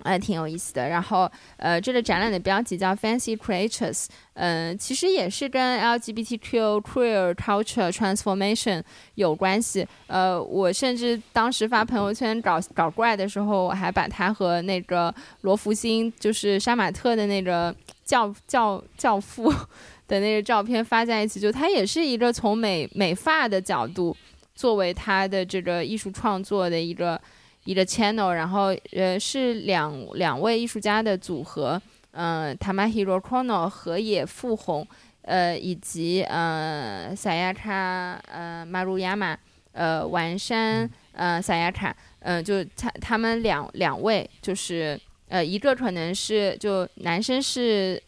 [0.04, 0.88] 呃，挺有意思的。
[0.88, 8.82] 然后呃，这个展览的标题叫 Fancy Creatures，嗯、其实也是跟 LGBTQ queer culture transformation
[9.16, 9.86] 有关系。
[10.06, 19.52] 呃，我甚至当时发朋友圈搞搞怪的时候，我还把它和那个罗浮星，就是杀马特的那个教教教父
[20.06, 21.40] 的那个照片发在一起。
[21.40, 24.16] 就他也是一个从美美发的角度
[24.54, 27.20] 作为他的这个艺术创作的一个
[27.68, 31.80] 一个 channel，然后呃是两两位艺术家的组合，
[32.12, 34.86] 嗯、呃、，Tamahiro Kono 河野富宏，
[35.22, 39.36] 呃，以及呃萨亚卡呃马鲁亚马。
[39.72, 48.02] 呃，丸山，呃，萨亚卡，嗯、就他他们两两位，就是呃，一个可能是就男生是，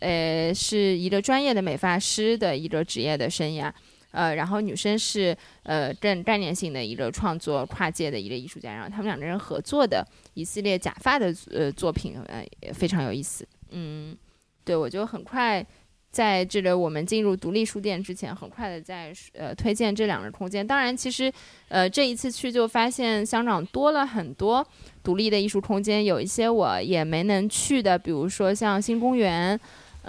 [0.00, 3.72] 呃，是一个专业的美发师的一个职业的生涯，
[4.10, 14.16] 呃，然后女生是呃更概念性的一个创作跨界的一个艺术家，然后他们两个人合作的一系列假发的呃作品，呃，也非常有意思，嗯，
[14.64, 15.64] 对我就很快。
[16.10, 20.66] 在这个我们进入独立书店之前，很快的在呃推荐这两个空间。
[20.66, 21.30] 当然，其实
[21.68, 24.66] 呃这一次去就发现香港多了很多
[25.02, 29.60] 独立的艺术空间，有一些我也没能去的，比如说像新公园，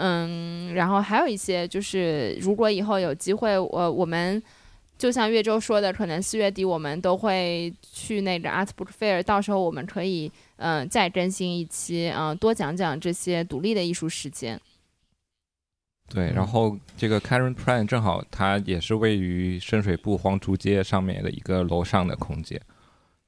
[0.01, 4.41] 嗯，然后还有一些就是如果以后有机会，我我们
[4.97, 14.57] 就像岳州说的，可能四月底我们都会去那个 Art Book Fair，到时候我们可以嗯、呃再更新一期，嗯、多讲讲这些独立的艺术时间。
[16.07, 22.59] 对，嗯然后这个 Karen Plan 正好它也是位于深水埗黄竹街上面的一个楼上的空间。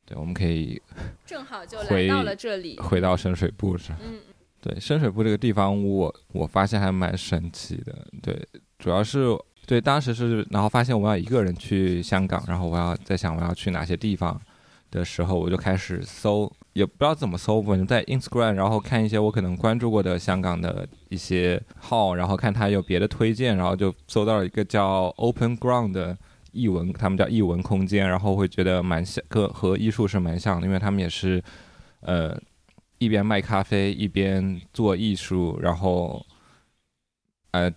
[0.06, 0.82] 对，我们可以
[1.26, 2.80] 正好就来到了这里。
[2.80, 3.96] 回到深水埗上。
[4.02, 4.20] 嗯，
[4.62, 8.08] 对，深水埗这个地方我，我发现还蛮神奇的。
[8.22, 8.40] 对，
[8.78, 14.40] 主要是对当时是，然后发现我要一个人去香港，然后我要在想我要去哪些地方
[14.92, 26.16] 的时候，我就开始搜，也不知道怎么搜，我就在 Instagram，然后看一些我可能关注过的香港的一些号，然后看他有别的推荐，然后就搜到了一个叫 Open Ground 的
[26.52, 31.42] 艺文，他们叫艺文空间，然后会觉得蛮像，和和艺术是蛮像的，因为他们也是，
[32.02, 32.38] 呃，
[33.02, 36.24] 一边卖咖啡一边做艺术，然后，
[37.50, 37.68] 呃，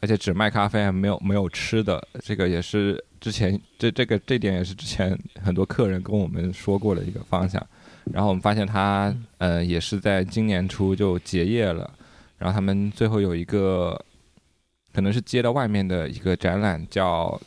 [0.00, 7.60] 而且只卖咖啡还，没有没有吃的，这个也是之前这这个这点也是之前很多客人跟我们说过的一个方向。
[8.12, 11.92] 然后我们发现他呃也是在今年初就结业了，
[12.38, 14.00] 然后他们最后有一个
[14.92, 17.40] 可能是接到外面的一个展览叫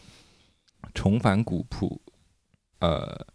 [0.93, 2.02] 重返古朴，
[2.80, 3.26] 呃，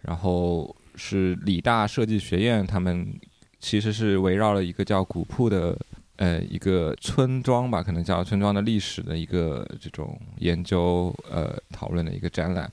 [0.00, 3.12] 然后是理大设计学院，他们
[3.58, 5.76] 其实是围绕了一个叫古铺的
[6.14, 12.70] 呃一个村庄吧，可能叫村庄的历史的一个这种研究呃讨论的一个展览，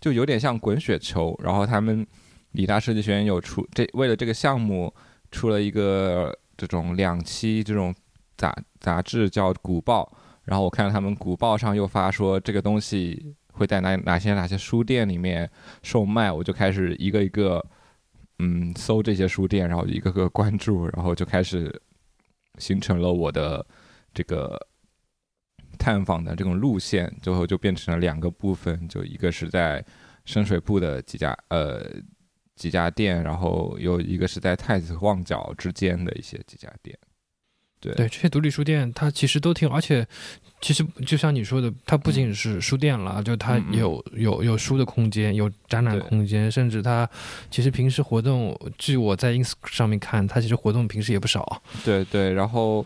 [0.00, 1.38] 就有点像滚雪球。
[1.44, 2.06] 然后他们
[2.52, 4.90] 理大设计学院有出这为了这个项目
[5.30, 7.94] 出了一个这种两期这种
[8.38, 10.10] 杂杂志叫《古报》，
[10.44, 15.50] 然后我看到他们《古报》上又发说这个东西会在哪哪些哪些书店里面
[15.82, 17.64] 售卖，我就开始一个一个
[18.38, 21.74] 嗯搜这些书店，然后一个个关注，然后就开始
[22.58, 23.66] 形成了我的
[24.12, 24.58] 这个
[25.78, 29.84] 探访的这种路线，最后就变成了两个部分，就一个是在
[30.24, 31.86] 深水埗的几家呃
[32.54, 36.98] 几家店，然后有一个是在太子旺角之间的一些几家店。
[37.78, 40.06] 对对，这些独立书店它其实都挺，而且
[40.66, 47.08] 其实就像你说的，它不仅是书店了，就它有有有书的空间，有展览空间，甚至它
[47.48, 51.62] 其实平时活动，据我在 ins 上面看，它其实活动平时也不少。
[51.84, 52.84] 对对，然后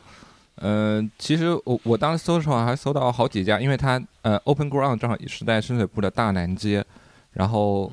[0.57, 6.85] 嗯，其实我我当时搜的时候还搜到好几家，因为它呃，Open Ground 正好也是在深水埗的大南街，
[7.33, 7.91] 然后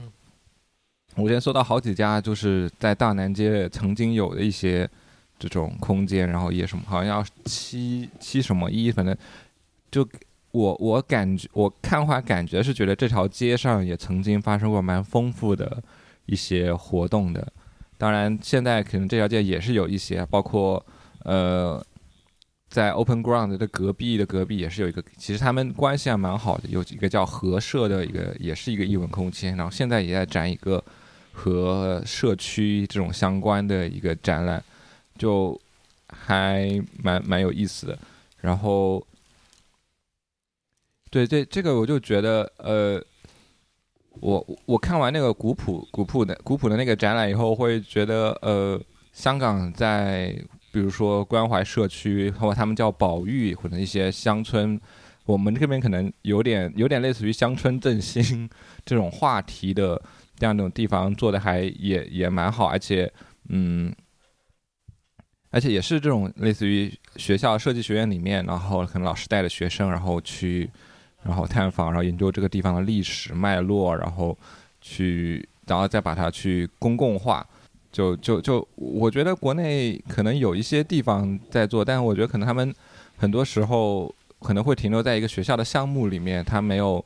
[1.15, 4.89] 我先搜到好几家，就是在大南街曾经有的一些
[5.39, 9.15] 这种空间，然后也什么好像要七七什么一，反正
[9.91, 10.07] 就
[10.51, 15.81] 我我感觉我看话感觉是觉得这条街上也曾经发生过蛮丰富的
[16.25, 17.51] 一些活动的，
[17.97, 20.85] 当然现在可能这条街也是有一些，包括
[21.23, 21.83] 呃。
[22.69, 30.83] 在 Open Ground 的隔壁的隔壁也是有一个，其实他们关系还蛮好的，有一个叫合社的一个，也是一个艺文空间，然后现在也在展一个
[31.31, 34.61] 和社区这种相关的一个展览，
[35.17, 35.57] 就
[36.09, 36.69] 还
[37.01, 37.97] 蛮蛮有意思的。
[38.41, 39.01] 然后，
[41.10, 43.03] 对对，这个我就觉得，呃，
[44.20, 48.80] 我我看完那个古朴古朴的古朴的那个展览以后，会觉得，呃，
[49.14, 50.36] 香港在。
[50.70, 54.80] 比如说关怀社区，或他们叫保育，或者一些乡村，
[55.26, 58.47] 我们这边可能有点有点类似于乡村振兴
[58.86, 59.99] 这种话题的
[60.36, 63.12] 这样一种地方，做的还也也蛮好，而且
[63.49, 63.91] 嗯，
[65.49, 70.70] 而且也是这种类似于学校设计学院里面，然后可能老师带着学生，然后去
[71.24, 74.38] 然后探访，然后研究这个地方的历史脉络，然后
[74.82, 77.45] 去然后再把它去公共化。
[77.89, 82.72] 就就就，我觉得国内可能有一些地方在做，但是我觉得可能他们
[83.18, 87.03] 很多时候可能会停留在一个学校的项目里面，他没有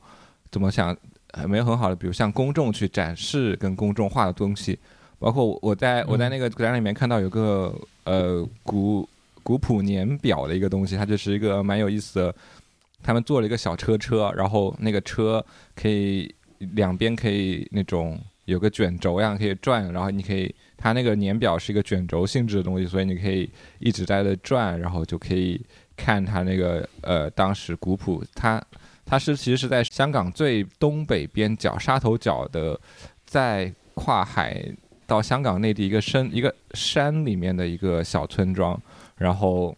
[0.52, 0.96] 怎么想，
[1.48, 4.78] 没有很好的，比如向公众去展示跟公众化的东西。
[5.18, 9.08] 包括我在我在那个展览里面看到有个呃古
[9.44, 12.36] 古朴年表的一个东西，它就是一个蛮有意思的，
[13.04, 15.46] 他们做了一个小车车，然后那个车
[15.76, 20.54] 可以两边可以那种有个卷轴样可以转，然后你可以。
[20.84, 23.48] 它那个年表是一个卷轴性质的东西，所以你可以
[23.78, 25.64] 一直在那转，然后就可以
[25.96, 28.60] 看它那个呃当时古朴，它
[29.06, 32.82] 它是其实是在香港最东北边角沙头角的，
[33.28, 34.66] 在跨海
[35.06, 38.82] 到香港内地一个深一个山里面的一个小村庄，
[39.18, 39.78] 然后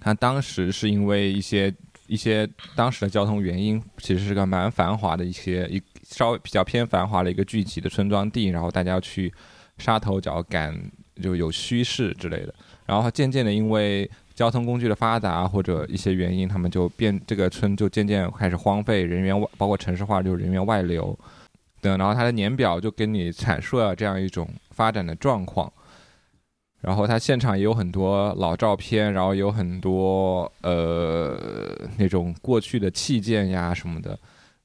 [0.00, 1.72] 它当时是因为一些
[2.06, 9.32] 一些当时的交通原因，其实是个蛮繁华的一些一稍微比较偏繁华的一个聚集的村庄地，然后大家要去。
[9.78, 10.78] 沙头角赶
[11.22, 21.18] 就有虚市之类的，然后渐渐的因为交通工具的发达或者一些原因，他们就变这个村就渐渐开始荒废，人员外包括城市化就是人员外流
[21.80, 25.72] 等，然后它的年表就跟你阐述了这样一种发展的状况，
[26.80, 31.38] 然后它现场也有很多老照片，然后有很多呃
[31.98, 34.18] 那种过去的器件呀什么的。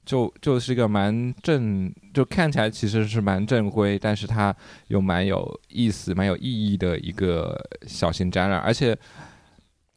[0.06, 4.56] 就就是一个蛮正，就看起来其实是蛮正规，但是它
[4.90, 8.60] 又蛮有意思、蛮有意义的一个小型展览。
[8.60, 8.96] 而且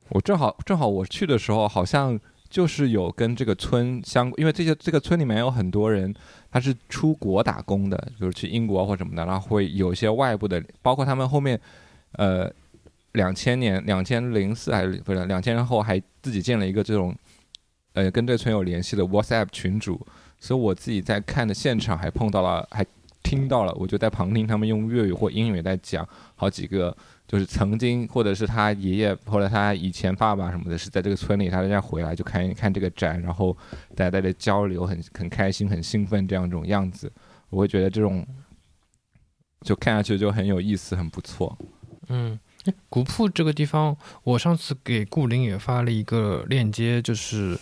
[0.08, 6.14] 我正好正好我去的时候，好像就是有跟这个村相，因为这些这个村里面有很多人，
[6.50, 11.60] 他是出国打工的，就是去英国或什么的，然后会有一些外部的，包括他们后面
[12.12, 12.52] 呃
[13.12, 17.14] 两千年、两千零四还是不是两千年后还自己建了一个这种。
[17.94, 20.06] 呃，跟这个村有联系的 WhatsApp 群主，
[20.38, 22.86] 所以我自己在看的现场还碰到了，还
[23.24, 26.96] 听到了，我就在旁听他们用粤语或英语在讲好几个，
[27.26, 33.56] 就是曾经或者是他爷爷或者他以前爸爸什么的，是在这个村里，他人家回来就看一看这个展，然后
[33.96, 37.11] 大家在这交流，很很开心，很兴奋这样一种样子，
[37.50, 38.24] 我会觉得这种
[39.62, 41.59] 就看下去就很有意思，很不错。
[42.09, 42.38] 嗯，
[42.88, 47.59] 古铺这个地方，我上次给顾林也发了一个链接，就是。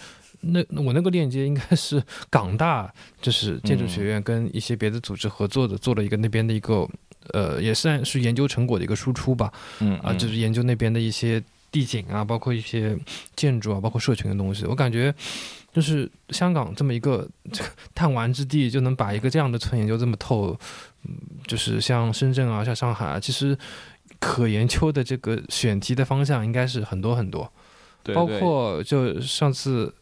[0.49, 6.89] 那我那个链接应该是港大，就是建筑学院跟一些别的组织合作的，做了一个那边的一个，
[7.33, 9.53] 呃，也算是研究成果的一个输出吧。
[9.81, 11.43] 嗯啊，就是研究那边的一些
[11.73, 12.97] 地景啊，包括一些
[13.35, 14.67] 建筑啊，包括社群的东西。
[14.67, 15.13] 我感觉，
[15.73, 17.29] 就是香港这么一个
[17.93, 20.57] 探玩之地，就能把一个这样的村研究这么透，
[21.05, 21.17] 嗯，
[21.47, 23.59] 就是像深圳啊，像上海啊，其实
[24.27, 27.53] 可研究的这个选题的方向应该是很多很多。
[28.15, 29.95] 包括就上次。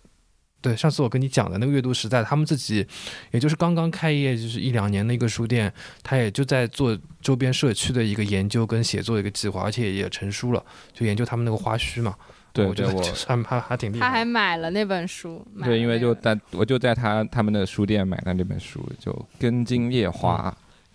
[0.65, 2.87] 对，上次我跟你讲的那个阅读时代，他们自己
[3.33, 5.71] 也就是刚刚开业，就是一两年的一个书店，
[6.03, 10.65] 他也就在做周边社区的一个研究跟写作一个计划，而且也成书了，
[10.95, 12.17] 就研究他们那个花墟嘛。
[12.55, 14.07] 对，我觉得还还还挺厉害。
[14.07, 15.47] 他还买了那本书。
[15.63, 20.51] 对，因为就在我就在他他们的书店买了那本书，就《根茎叶花》。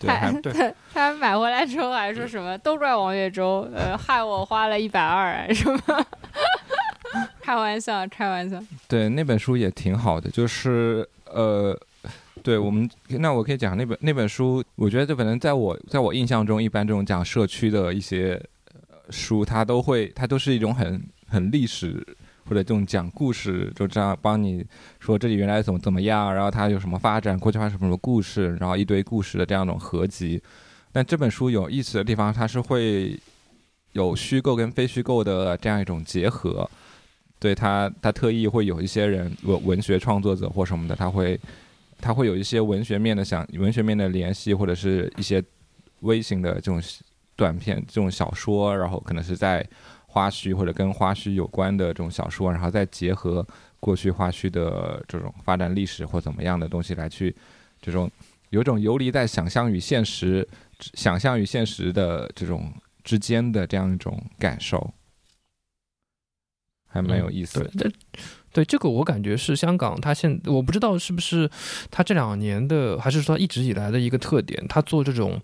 [0.07, 2.57] 他他他买回来之后还说什么？
[2.59, 5.79] 都怪王月洲，呃，害我花了一百二，什么？
[7.41, 8.61] 开玩笑，开玩笑。
[8.87, 11.77] 对，那本书也挺好的，就是呃，
[12.43, 18.41] 对我们，那我可以讲那本那本书，我觉得这可能在我在我印象中，一般这种讲社区的一些
[19.09, 22.05] 书，它都会，它都是一种很很历史
[22.49, 24.65] 或者这种讲故事，就这样帮你
[24.99, 30.41] 说这里原来怎么怎么样，然后它有什么发展，过去发生什么故事，然后一堆故事的这样一种合集。
[30.91, 33.15] 但这本书有意思的地方，它是会
[33.91, 36.67] 有虚构跟非虚构的这样一种结合。
[37.37, 41.39] 对他，他特意会有一些人文文学创作者或什么的，他会
[42.01, 45.41] 他会有一些文学面的想文学面的联系，或者是一些
[46.01, 46.81] 微型的这种
[47.35, 49.65] 短片、这种小说，然后可能是在
[50.11, 53.45] 花絮或者跟花絮有关的这种小说，然后再结合
[53.79, 57.33] 过去花絮的这种发展历史或怎么样的东西来去
[57.79, 58.09] 这种
[58.49, 60.47] 有种游离在想象与现实、
[60.95, 64.91] 想象与现实的这种之间的这样一种感受。
[66.87, 67.63] 还蛮有意思。
[67.77, 67.93] 对，
[68.59, 71.49] 对这个我感觉是香港，它现我不知道是不是
[71.89, 74.61] 它这两年的，还是说一直以来的一个特点。
[74.67, 75.39] 它做这种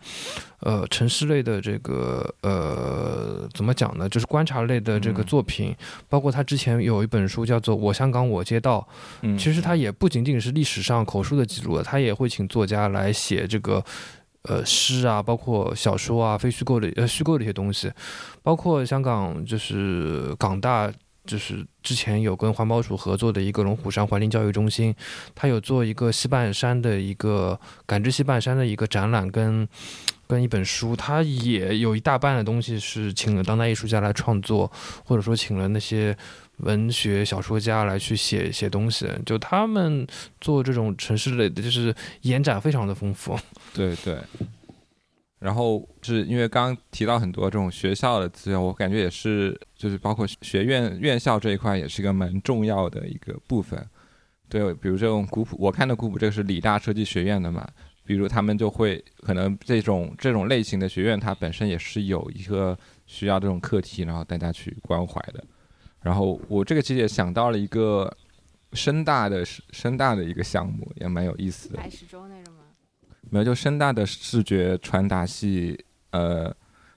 [0.59, 4.09] 呃城市类的这个呃怎么讲呢？
[4.09, 5.73] 就是观察类的这个作品，
[6.09, 8.85] 包括他之前有一本书叫做《我香港我街道》，
[9.37, 13.81] 其实它也不仅仅是历史上口述的记录，他也会请作家来写这个
[14.41, 17.89] 呃诗啊，包括小说啊，非虚构的呃虚构的一些东西，
[18.43, 20.91] 包括香港就是港大。
[21.25, 24.93] 就是之前有跟环保署合作的一个龙虎山环境教育中心，
[25.33, 29.67] 他有做一个西半山的一个感知西半山的一个展览，跟
[30.27, 34.71] 跟一本书，他也有一大半的东西是请了当代艺术家来创作，
[35.03, 36.17] 或者说请了那些
[36.57, 40.07] 文学小说家来去写写东西，就他们
[40.41, 43.37] 做这种城市类的，就是延展非常的丰富。
[43.73, 44.17] 对 对。
[45.45, 53.87] 然后是因为刚刚提到很多这种学校的资源，我感觉也是，就是包括学院院校这一块也是一个蛮重要的一个部分。
[54.49, 57.63] 对，比如这种古朴，我看的古朴这个是理大设计学院的嘛，
[58.03, 62.75] 比如他们就会可能这种这种类型的学院，它本身也是有一个
[63.05, 65.43] 需要这种课题，然后大家去关怀的。
[66.01, 68.11] 然后我这个其实也想到了一个
[68.73, 71.79] 深大的深大的一个项目，也蛮有意思的。
[73.29, 75.77] 没有，就深大的视觉传达系，
[76.11, 76.53] 呃，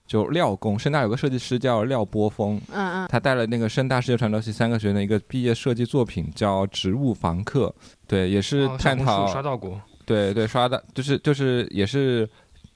[0.07, 7.75] 就廖工，深大有个设计师叫廖波峰，嗯嗯，他带了那个深大视觉传达系三个学生的一个毕业设计作品，叫《植物房客》，
[8.07, 12.29] 对，也是探讨，刷到过，对对，刷的，就是就是也是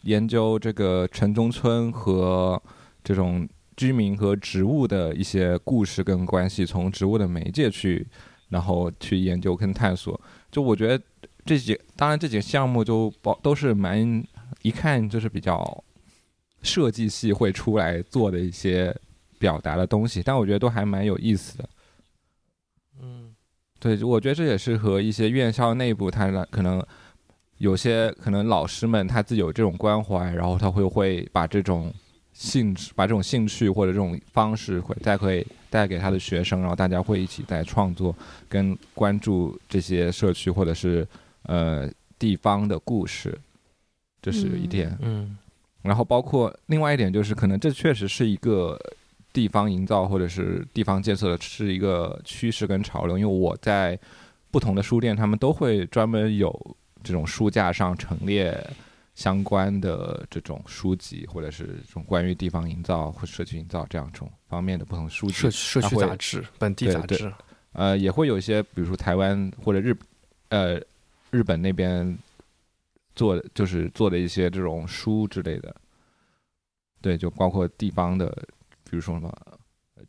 [0.02, 2.60] 研究这个城中村和
[3.04, 8.06] 这种居民和植物的一些故事跟关系，从植物的媒介去，
[8.48, 11.04] 然后去研究跟探索，就我觉得。
[11.44, 14.24] 这几当然这几个项目就包都是蛮
[14.62, 15.82] 一看就是比较
[16.62, 18.96] 设计系会出来做的一些
[19.40, 21.68] 表达的东西，但我觉得都还蛮有意思的。
[23.00, 23.34] 嗯，
[23.80, 26.80] 对，我觉得这也是和一些院校内部，他可能
[27.58, 31.92] 有些可能老师们他自己有这种关怀，然后他会会把这种
[32.32, 38.14] 兴趣、把这种兴趣或者这种方式会再可以带给他的学生，然后大家会一起在创作
[38.48, 41.04] 跟关注这些社区或者是。
[41.44, 43.36] 呃，地方的故事，
[44.20, 44.96] 这是一点。
[45.00, 45.36] 嗯，
[45.82, 48.78] 然后包括另外一点，就是可能这确实是一个
[49.32, 53.18] 地方营造或者是地方建设的是一个趋势跟潮流。
[53.18, 53.98] 因为我在
[54.52, 58.56] 不同的书店，他们都会专门有这种书架上陈列
[59.16, 65.32] 相关的这种书籍，或者是这种关于地方营造或社区营造这样一种方面的不同书籍。
[65.32, 67.32] 社社区杂志、本地杂志，
[67.72, 69.96] 呃，也会有一些，比如说台湾或者日，
[70.50, 70.80] 呃。
[71.32, 72.16] 日本那边
[73.14, 75.74] 做就是做的一些这种书之类的，
[77.00, 78.26] 对，就包括地方的，
[78.84, 79.34] 比如说什么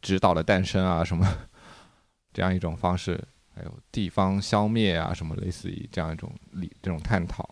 [0.02, 1.26] 指导的诞生啊，什么
[2.34, 3.18] 这样一种方式，
[3.56, 7.50] 还有地方消灭啊，什么类似于这样一种理这种探讨。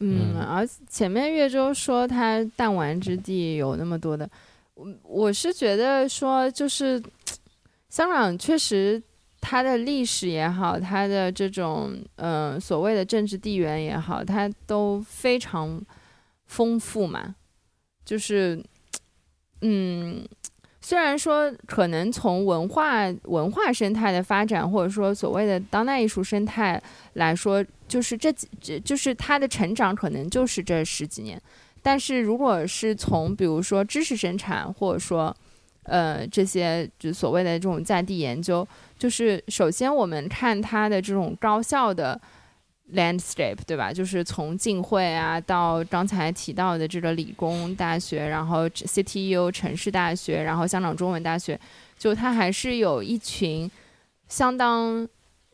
[0.00, 4.28] 嗯，而前面岳州说他弹丸之地有那么多的，
[4.72, 7.02] 我我是觉得说就是
[7.90, 9.02] 香港确实。
[9.42, 15.78] 它的历史也好，它的这种嗯所谓的政治地缘也好，它都非常
[16.46, 17.34] 丰富嘛。
[18.04, 18.62] 就是
[19.62, 20.24] 嗯，
[20.80, 26.80] 虽然说可能从文化文化生态的发展，或者说所谓的当代艺术生态
[27.14, 31.40] 来说，就是这几这就是它的成长可能就是这十几年。
[31.82, 35.36] 但是如果是从比如说知识生产，或者说
[35.84, 38.66] 呃这些就所谓的这种在地研究。
[38.98, 42.20] 就是首先，我们看它的这种高校的
[42.94, 43.92] landscape，对吧？
[43.92, 51.58] 就是从浸会啊，到刚才提到的这个理工大学，然后 CTU 城市大学，然后香港中文大学，
[51.98, 53.68] 就它还是有一群
[54.28, 55.08] 相当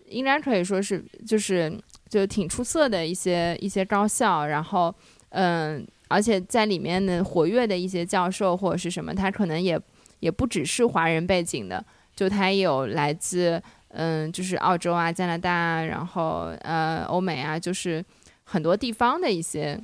[0.07, 1.72] 应该可以说是就是
[2.11, 4.95] 就挺出色的一些一些高校，然后
[5.31, 9.81] 嗯，而且在里面的活跃的一些教授或者是什么，他可能也。
[10.21, 18.05] 也不只是华人背景的，就他也有来自嗯，就是澳洲啊、加拿大啊，然后呃欧美啊，就是
[18.45, 19.81] 很多地方的一些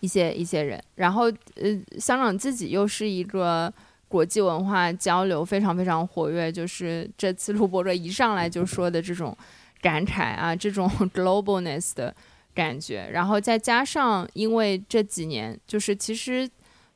[0.00, 0.82] 一些一些人。
[0.94, 1.24] 然后
[1.56, 3.72] 呃，香港自己又是一个
[4.08, 9.36] 国际文化交流非常非常活跃，就是这次录播者一上来就说的这种
[9.80, 12.14] 感慨啊，这种 globalness 的
[12.54, 16.48] 感觉，然后再加上因为这几年就是其实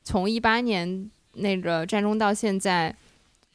[0.04, 2.94] 从一八年那个战争到现在，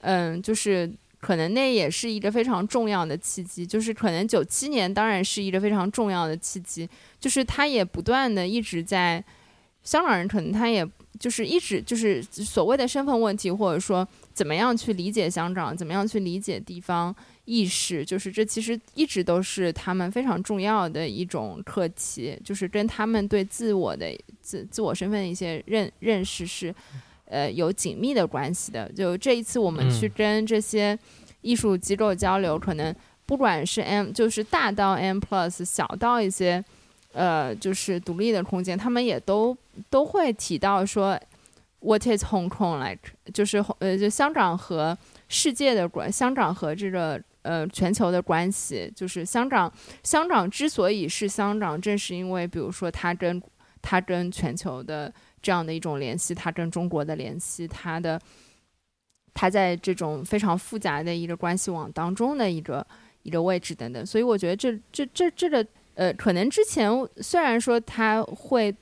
[0.02, 9.24] 嗯，就是可能那也是一个非常重要的契机，就是可能九七年当然是一个非常重要的契机，就是他也不断的一直在
[9.84, 10.86] 香港人可能他也
[11.20, 17.16] 就是一直就是所谓的身份问题，或者说怎么样去理解香港，怎么样去理解地方
[17.46, 24.08] 意识，就是这其实一直都是他们非常重要的一种课题，就是跟他们对自我的
[24.42, 26.76] 自自我身份的一些认认识是。
[27.26, 28.92] 呃，有紧密的关系的。
[28.92, 30.98] 就这一次，我们去跟这些
[31.42, 32.94] 艺术机构交流，可能
[33.26, 36.64] 不管是 M，就是大到 M Plus，小到一些
[37.14, 39.58] 呃，就是独立的空间，他们也都
[39.90, 41.20] 都会提到说
[41.80, 43.14] ，What is Hong Kong like？
[43.34, 44.98] 就是呃，就香港和
[45.30, 49.72] 世界的关，香港和这个呃全球的关系，就是香港，
[50.04, 53.42] 香港之所以是香港，正是因为比如说它跟
[53.82, 55.12] 它跟全球的。
[55.44, 58.20] 这样的一种联系，它跟中国的联系，它的，
[59.34, 62.86] 它在这种非常复杂的一个关系网当中的一个
[63.24, 65.64] 一个位置等等，所以我觉得这这这这个
[65.96, 68.74] 呃，可能之前虽然说它会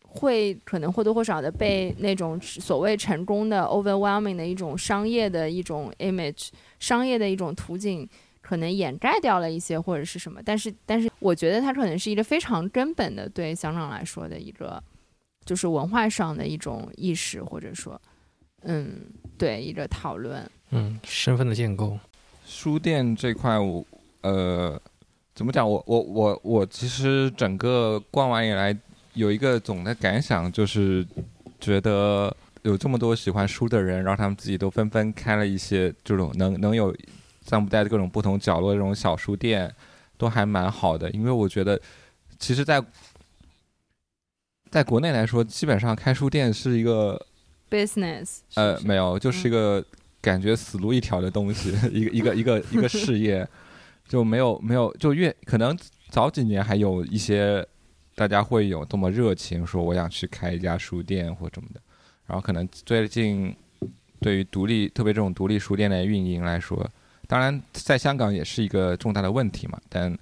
[0.00, 8.08] 会可能或多或少的被那种所谓成功的 overwhelming 的一种商业的一种 image，商业的一种图景
[8.40, 14.80] 可能掩盖掉了一些或者是什么，但是但是我觉得它可能是一个非常根本的对香港来说的一个。
[15.46, 17.98] 就是文化上的一种意识，或者说，
[18.62, 19.00] 嗯，
[19.38, 21.98] 对一个讨论，嗯，身份的建构。
[22.44, 23.84] 书店这块，我
[24.22, 24.80] 呃，
[25.34, 25.68] 怎么讲？
[25.68, 28.76] 我我我我其实整个逛完以来，
[29.14, 31.06] 有一个总的感想，就是
[31.60, 36.94] 觉得有这么多喜欢书的人，然后他们自己都纷纷开了一些这种能能有
[37.42, 39.72] 散布在各种不同角落的这种小书店，
[40.16, 41.08] 都还蛮好的。
[41.12, 41.80] 因为我觉得，
[42.38, 42.82] 其实，在
[44.76, 47.18] 在国内来说，基本上开书店是一个
[47.70, 49.82] business，呃，没有，就是一个
[50.20, 53.48] 感觉死路一条的东西，一个一个一个一个事业，
[54.06, 55.74] 就没有没有，就越可能
[56.10, 57.66] 早几年还有一些
[58.14, 61.80] 大家会有这么热情，说我想去开一家书店或什么的，
[62.26, 63.56] 然后可能最近
[64.20, 66.86] 对于独立，特别这种独立书店的运营来说，
[67.26, 70.14] 当然在香港也是一个重大的问题嘛，但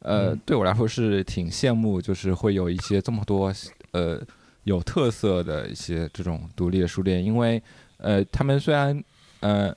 [0.00, 3.50] 呃，对我来说是挺羡慕，就是会有一些这么多。
[3.94, 4.20] 呃，
[4.64, 7.62] 有特色的一些这种独立的书店，因为
[7.98, 9.02] 呃，他们虽然
[9.38, 9.72] 呃，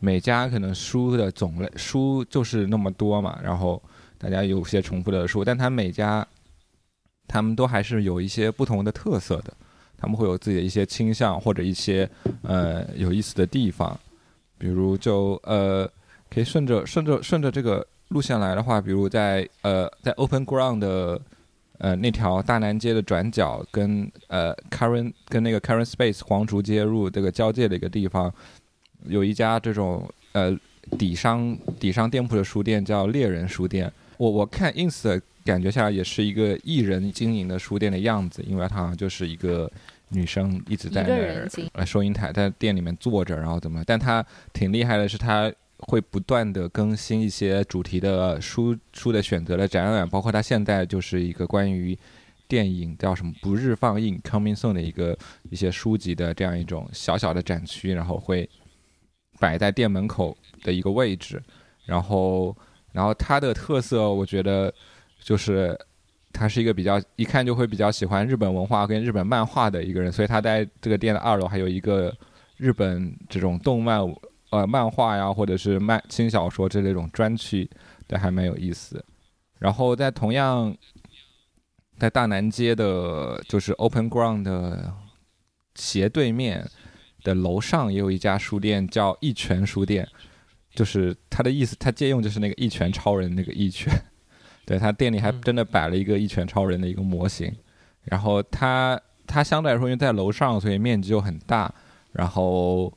[0.00, 3.80] 每家可能书的种类书就是那么多嘛，然后
[4.18, 6.26] 大家有些重复的书，但他每家
[7.28, 9.54] 他们都还是有一些不同的特色的，
[9.96, 12.08] 他们会有自己的一些倾向或者一些
[12.42, 13.96] 呃有意思的地方，
[14.58, 15.88] 比如就呃，
[16.28, 21.20] 可以顺着顺着顺着这个路线来的话，比如在呃在 Open Ground 的。
[21.78, 28.32] 呃，那条大南街的转角跟呃 Karen 跟那个 Karen Space 黄竹街入这个交界的一个地方，
[29.04, 30.56] 有一家这种呃
[30.98, 33.92] 底商底商店铺的书店，叫猎人书店。
[34.16, 39.70] 我我看 ins 感觉下来也是一个艺人经营的书店的样子，因为它好像就是一个
[40.08, 43.82] 女生一直在那儿呃收银台在店里面坐着，然后怎么？
[43.86, 45.52] 但她挺厉害的，是她。
[45.78, 51.96] 会不断的更新一些主题的书书的选择的展览，包括它现在就是一个关于
[52.48, 55.16] 电影叫什么不日放映 coming soon 的一个
[55.50, 58.48] 一些书籍的这样一种小小的展区，然后会
[59.38, 61.42] 摆在店门口的一个位置，
[61.84, 62.56] 然后
[62.92, 64.72] 然后它的特色我觉得
[65.20, 65.78] 就是
[66.32, 72.10] 他是一个比较一看就会比较喜欢日本文化跟日本漫画的一个人，所以他在这个店的二楼还有一个
[72.56, 74.00] 日本这种动漫。
[74.50, 77.68] 呃，漫画呀，或者是漫轻小说这类种专区，
[78.06, 79.04] 都还蛮有意思。
[79.58, 80.72] 然后在同样
[81.98, 84.94] 在大南街的，就是 Open Ground 的
[85.74, 86.64] 斜对面
[87.24, 90.08] 的楼上，也有一家书店，叫一拳书店。
[90.72, 93.92] 就是它的意思，它借用就是那个一拳超人那个一拳。
[94.64, 97.52] 对他店里还真的摆了一个一拳超人的一个模型。
[98.04, 101.74] 然后它它相对来说，因为在楼上，所以面积又很大。
[102.12, 102.96] 然后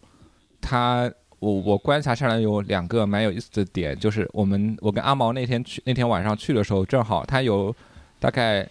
[0.61, 1.11] 它。
[1.39, 7.75] 我我观察下来有两个蛮有意思的点，就是我们我跟阿毛那天去那天晚上去的时候，正好他有
[8.19, 8.67] 大概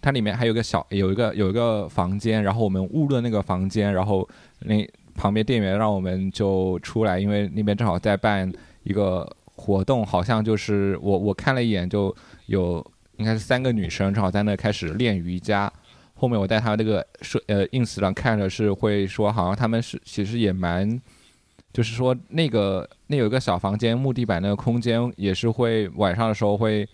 [0.00, 4.26] 它里面还有个小有一个有一个房间，然后我们误入那个房间，然后
[4.60, 8.50] 那旁边店员让我们就出来，因为那边正好在办
[8.84, 12.14] 一个活动，好像就是我我看了一眼，就
[12.46, 12.84] 有
[13.16, 15.70] 应该是三个女生正好在那开始练瑜伽。
[16.14, 21.00] 后面我在他那个社呃 ins 上看着，是会说好像他们是其实也蛮，
[21.72, 26.88] 就是说那个那有一个小房间木地板那个空间也是会晚上的时候会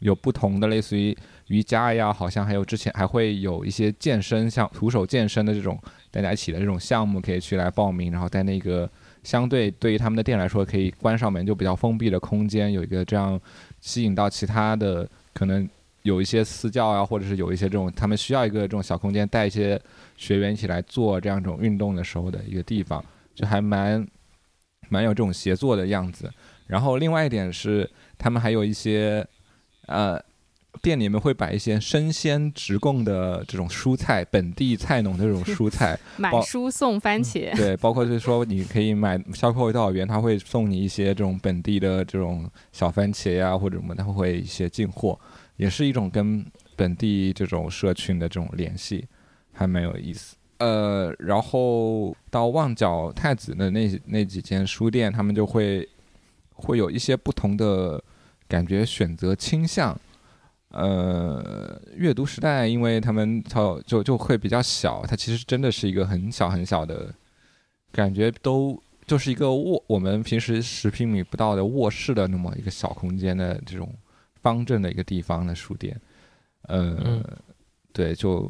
[0.00, 1.16] 有不同的类似于
[1.48, 5.78] 瑜伽呀，好像还有之前还会有一些健身像徒手健身的这种
[6.10, 8.90] 大家一起的这种项目可以去来报名，然后在那个
[9.22, 13.40] 相对对于他们的店来说可以关上门就比较封闭的空间有一个这样
[13.80, 15.68] 吸引到其他的可能。
[16.04, 19.78] 有一些私教啊，或者是有一些这种，他们需要一个这种小空间，带一些
[20.16, 23.04] 学员一起来做这样一种运动的时候的一个地方，
[23.34, 24.06] 就还蛮
[24.88, 26.30] 蛮有这种协作的样子。
[26.66, 29.26] 然后另外一点是，他们还有一些
[29.86, 30.22] 呃
[30.82, 37.56] 店里面会摆一些生鲜直供的这种蔬菜，本地菜农的这种蔬菜， 买蔬送番茄。
[37.56, 45.18] 对，包括就是说你可以买消费多少元，他会送你一些这种本地的这种小番茄呀，或者什么，他会一些进货。
[45.56, 49.04] 也是一种跟本地这种社群的这种联系，
[49.52, 50.36] 还蛮有意思。
[50.58, 55.88] 呃，然后到旺角太子的那那几间书店，他们就会
[56.54, 58.02] 会有一些不同的
[58.46, 59.98] 感觉选择倾向。
[60.70, 67.12] 呃，阅读时代，因为他们它就就会比较小，它其实真的是一个很小很小的，
[67.90, 73.92] 感觉都就是一个卧我们平时十平米不到的卧室的那么一个小空间的这种。
[74.40, 76.00] 方正的一个地方的书店，
[76.68, 77.20] 呃，
[77.92, 78.48] 对，就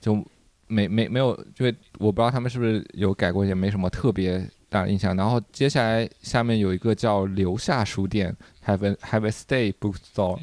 [0.00, 0.24] 就
[0.70, 1.66] 没没没有，就
[1.98, 5.16] 我不知道他们是不是有改过，也没什么特别大的印象。
[5.16, 10.38] 然后接下来下面有一个叫留下书店，Have a Have a Stay Bookstore，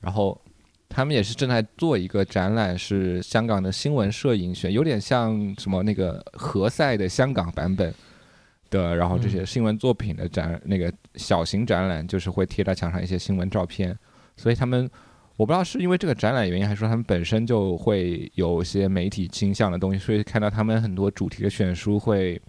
[0.00, 0.38] 然后
[0.88, 7.94] 他们也是正在做一个展览，是香港的新闻摄影选，有点像什么那个何塞的香港版本。
[8.70, 13.96] 的，然后这些新闻作品的展，那个小型展览就是会贴在墙上一些新闻照片，
[14.36, 14.90] 所以他们
[15.36, 22.40] 我不知道是因为这个展览原因，还是说他们本身就会有一些媒体倾向的东西，所以看到他们很多主题的选书会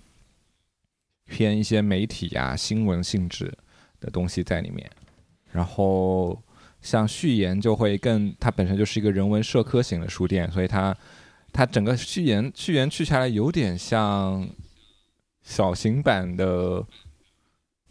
[1.26, 3.52] 偏一些媒体呀、新闻性质
[4.00, 4.90] 的东西在里面。
[5.52, 6.42] 然后
[6.82, 10.96] 像序言就会更，它本身就是一个人文社科型的书店，所以它
[11.52, 14.48] 它整个序言序言去下来有点像。
[15.48, 16.84] 小型版的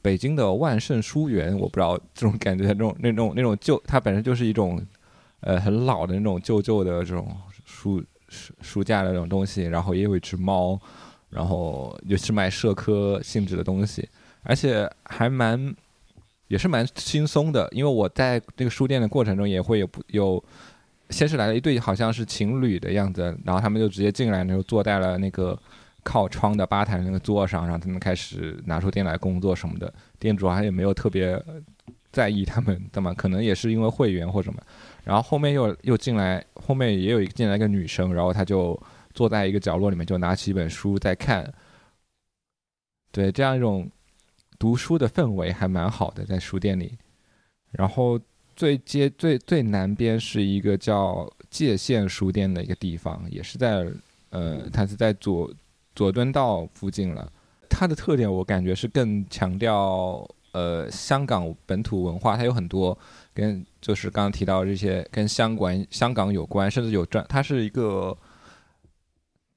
[0.05, 4.79] 北京的万盛书园，我不知道这种感觉，那种那种那种旧，它本身就是一种
[5.41, 7.35] 呃很老的那种旧旧的这种
[7.65, 10.79] 书书书架的那种东西，然后也有一只猫，
[11.31, 14.07] 然后也是卖社科性质的东西，
[14.43, 15.75] 而且还蛮
[16.49, 20.45] 也是蛮轻松的，因为我在这个书店的过程中也会有有，
[21.09, 25.59] 先是来了一对好像是情侣的样子，然后他们就直接进来，然后坐在了那个。
[26.05, 29.93] 靠窗的吧台那个桌上，让他们开始拿出店来工作什么的。
[30.19, 31.43] 店主好像也没有特别
[32.13, 33.13] 在意他们，对吗？
[33.15, 34.63] 可能也是因为会员或什么。
[35.03, 38.81] 然后后面又又进来，后面也有一个进来一个女生，然后她就
[39.15, 41.53] 坐在一个角落里面，就拿起一本书在看。
[43.11, 43.91] 对，这样一种
[44.59, 46.97] 读书的氛围还蛮好的，在书店里。
[47.71, 48.21] 然后
[48.55, 53.91] 最接最最南边是一个叫界限书店的一个地方，也是在
[54.31, 55.51] 呃，它是在左。
[55.95, 57.32] 佐敦道附近了，
[57.70, 62.99] 它的特点我感觉是更强调呃香港本土文化，它有很多
[63.32, 68.16] 跟就是刚刚提到这些跟香港香港有关，甚至有专，它是一个，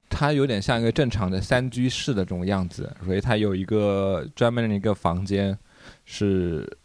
[0.08, 5.58] 它有点像一个正常的三居室的这种样子，所以它有一个专门的一个房间，
[6.04, 6.78] 是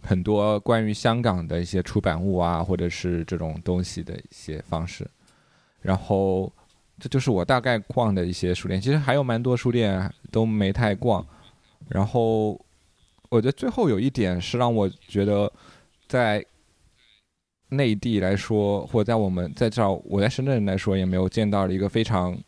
[0.00, 5.08] 很多关于香港的一些出版物啊，或者是这种东西的一些方式，
[5.80, 6.52] 然后。
[7.02, 11.26] 这就是我大概逛的一些书店，其实还有蛮多书店都没太逛。
[11.88, 12.52] 然后，
[13.28, 15.52] 我觉得最后有一点是让我觉得，
[16.06, 16.46] 在
[17.70, 22.38] 内地来说，或者在我们在这我在深圳来说，也没有见到了一个非常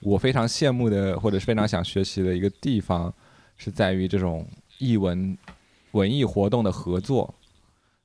[0.00, 3.12] 我非常羡慕的，或者是非常想学习的一个地方，
[3.58, 4.48] 是在于这种
[4.78, 5.36] 译文
[5.90, 7.34] 文艺活动的合作。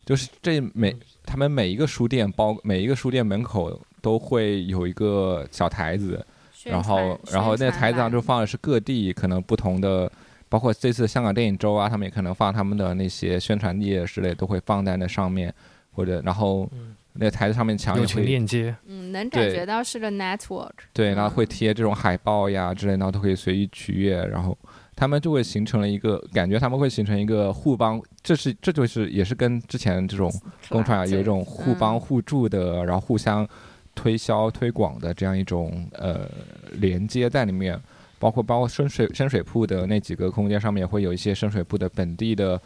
[0.03, 0.93] 就是这每
[1.23, 3.79] 他们每一个书店包每一个书店门口。
[4.03, 6.23] 都会有一个小台子，
[6.65, 10.11] 然后然后那台子上就放的是各地可能不同的，
[10.49, 15.53] 包括这次香港电影周啊，他们也可能放他们的那些宣传页之类，都会放在那上面，
[15.93, 16.69] 或者然后
[17.13, 24.57] 那台子上面墙也会链接，嗯，能感觉到是个 network，对，然后会贴这种海报呀之类，然后都可以随意取阅，然后
[24.97, 30.29] 他们就会形成了一个感觉，他们会形成一个互帮，这是这就是也是跟之前这种
[30.67, 33.47] 共创有一种互帮互助的，然后互相。
[33.95, 36.29] 推销推广的这样一种呃
[36.73, 37.79] 连接在里面，
[38.19, 42.59] 包括包括深水深水铺的那几个空间上面会有一些深水铺的本地的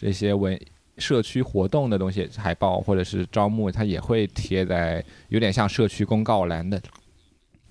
[0.00, 0.58] 这些文
[0.98, 6.80] 社区活动的东西海报或者是招募，它也会贴在有点像社区公告栏的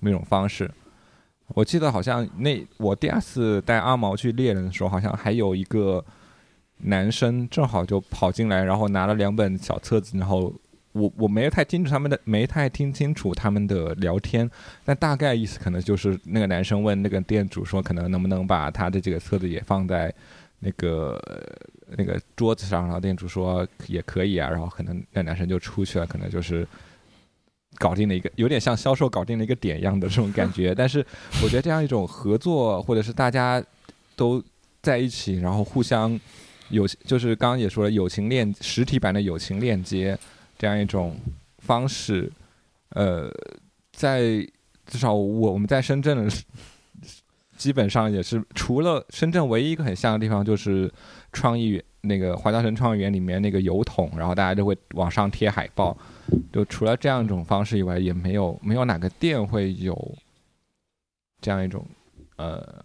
[0.00, 0.70] 那种方式。
[1.48, 6.04] 我记得好像那我第二次带阿毛去猎人的时候，好像还有一个
[6.78, 10.52] 男生正好就跑进来，然后拿了两本小册子，然后
[10.96, 14.50] 我我没有太清楚他们的，没太听清楚他们的聊天，
[14.84, 20.12] 但大概意思可能就是那个男生问那个店主说，可能能不能把他的这个册子也放在
[20.60, 21.20] 那个
[21.96, 26.66] 那个桌子上，然后店主说也可以啊，然后可能那男生就出去了，可能就是。
[27.78, 31.04] 搞定了一个有点像销售搞定了一个点一样的这种感觉，但是
[31.42, 33.62] 我觉得这样一种合作，或者是大家
[34.14, 34.42] 都
[34.80, 36.18] 在一起，然后互相
[36.70, 40.18] 有，就是刚刚也说了，友情链实体版的友情链接
[40.58, 41.16] 这样一种
[41.58, 42.32] 方式，
[42.90, 43.30] 呃，
[43.92, 44.20] 在
[44.86, 46.36] 至少我我们在深圳的
[47.56, 50.92] 基本上也是除了深圳唯一一个很像的地方就是
[51.32, 55.96] 创意那个华侨城创意园里面那个油桶，然后大家就会往上贴海报。
[56.52, 60.16] 就除了这样一种方式以外，也没有没有哪个店会有
[61.40, 61.86] 这样一种
[62.36, 62.84] 呃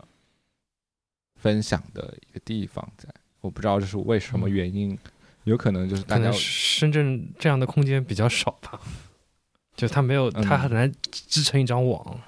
[1.36, 3.10] 分享的一个地方在。
[3.42, 4.98] 我不知道这是为什么原因，
[5.46, 8.80] 有可能就是大家深圳这样的空间比较少吧，
[9.76, 12.20] 就它没有，它很难支撑一张网。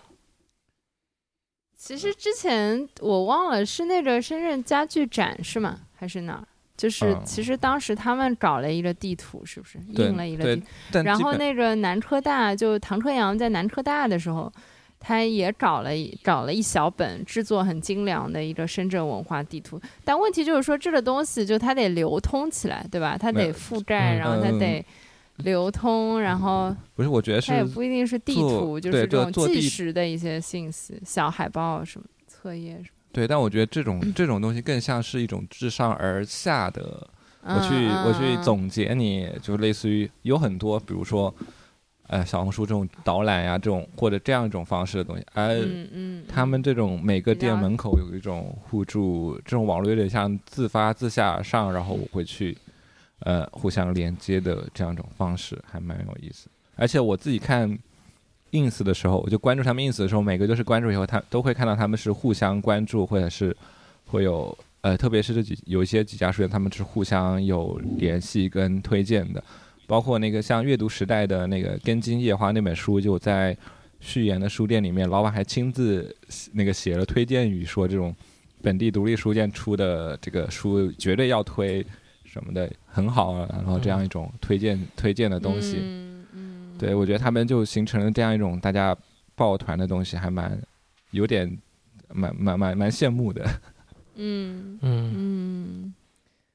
[1.77, 5.81] 其实之前我忘了是那个深圳家具展是吗？
[5.95, 6.47] 还是哪儿？
[6.75, 10.63] 就是其实当时他们搞了一个地图，是不是印了一个地？
[11.03, 14.51] 然后那个南科大就唐科阳在南科大的时候，
[15.05, 15.89] 他也搞了
[16.23, 19.79] 找了一小本制作很精良的一个深圳文化地图。
[20.05, 23.17] 但问题就是说，这个东西就它得流通起来，对吧？
[23.17, 24.83] 它得覆盖，然后它得
[25.37, 27.09] 流通，然后不是？
[27.09, 32.87] 我觉得是它也不一定是地图，就是这种即时的一些信息，小海报什么册页什么。
[33.11, 37.07] 对，但我觉得这种 这种东西更像是一种自上而下的，
[37.43, 41.33] 我去我去总结你，就类似于有很多，比如说，
[42.13, 45.57] 呃，小红书这种导览呀，这种或者这样一种方式的东西，而
[46.27, 52.55] 他们这种每个店门口有一种互助，这种网络有点像自发自下而上，然后我会去，
[53.21, 56.47] 呃，互相连接的这样一种方式，还蛮有意思。
[56.75, 57.77] 而且我自己看。
[58.53, 63.55] ins 的时候，我就关注他们 ins 的时候，每个都是关注以后，他都会看到他们是互相关注，或者是
[64.05, 69.43] 会有呃，特别是这几有一些几家书店，他们是互相有联系跟推荐的。
[69.87, 73.55] 包括那个像阅读时代的那个《根茎叶花》那本书，就在
[73.99, 76.15] 序言的书店里面，老板还亲自
[76.51, 78.15] 那个写了推荐语，说这种
[78.61, 81.85] 本地独立书店出的这个书绝对要推
[82.25, 85.77] 什么的，很好，然后这样一种推荐推荐的东西。
[86.79, 88.97] 对，我觉得他们就形成了这样一种大家
[89.35, 90.59] 抱团的东西，还蛮
[91.11, 91.57] 有点
[92.11, 93.45] 蛮蛮蛮蛮羡慕的。
[94.15, 95.92] 嗯嗯嗯，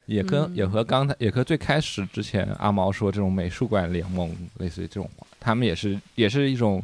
[0.09, 6.83] 也跟也和刚才也和最开始之前阿毛说这种美术馆联盟类似于这种，他们也是也是一种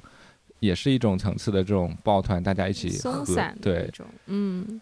[0.61, 3.91] 也是一种层次的这种抱团，大家一起松散对，
[4.27, 4.81] 嗯，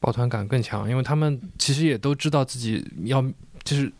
[0.00, 3.22] 抱团感更强，因为他们其实也都知道自己要。
[3.64, 3.92] 就是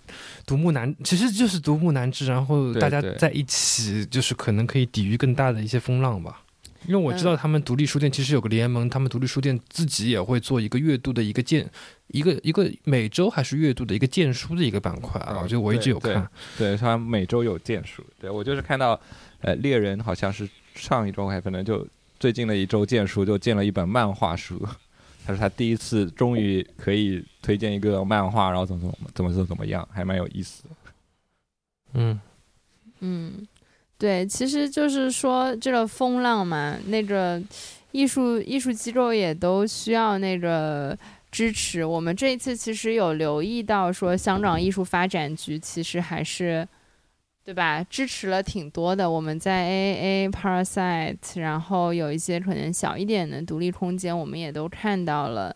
[0.44, 6.41] 独木难，其实就是独木难支，然后大家在一起，就是可能可以抵御更大的一些风浪吧。
[6.86, 11.68] 因为我知道他们独立书店其实有个联盟，他们独立书店自己也会做一个月度的一个荐，
[12.08, 15.38] 一个一个每周还是月度的一个荐书的一个板块啊。
[15.42, 16.28] 我觉得我一直有看，
[16.58, 18.04] 对他每周有荐书。
[18.20, 19.00] 对我就是看到，
[19.40, 21.86] 呃，猎人好像是上一周还可能就
[22.18, 24.60] 最近的一周荐书就荐了一本漫画书。
[25.24, 30.68] 他说他第一次终于可以推荐一个漫画，然后怎么怎么怎么怎么怎么样，还蛮有意思的。
[31.94, 32.20] 嗯
[32.98, 33.46] 嗯，
[34.02, 37.40] 对，其实就是说这个风浪嘛，那个
[37.92, 40.98] 艺术艺术机构也都需要那个
[41.30, 41.84] 支持。
[41.84, 46.66] 我们这一次其实有留意到，说香港艺术发展局其实还是。
[47.44, 47.82] 对吧？
[47.90, 49.10] 支持了挺多的。
[49.10, 55.52] 我们在 AAA Parasite，然后有一些可能小一点的独立空间，我们也都看到了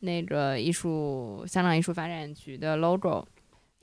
[0.00, 3.26] 那个艺术香港艺术发展局的 logo。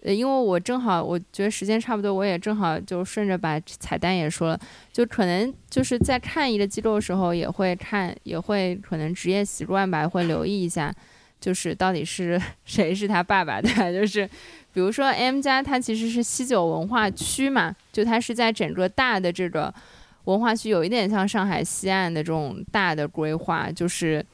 [0.02, 4.60] 呃，因为我正好我觉得时间差不多，我也正好就顺着把彩蛋也说了，
[4.92, 10.94] 就可能就是在看一个机构的时候，也会看，也会可能职业习惯吧，会留意一下，
[11.40, 13.92] 就是到底是 谁是他爸爸，对吧？
[13.92, 14.30] 就是。
[14.74, 19.74] 比如说 M 家，它其实是西九文化区嘛，就它是在整个大的这个
[20.24, 24.26] 文化区，有一点像上海西岸的这种大的规划，就是，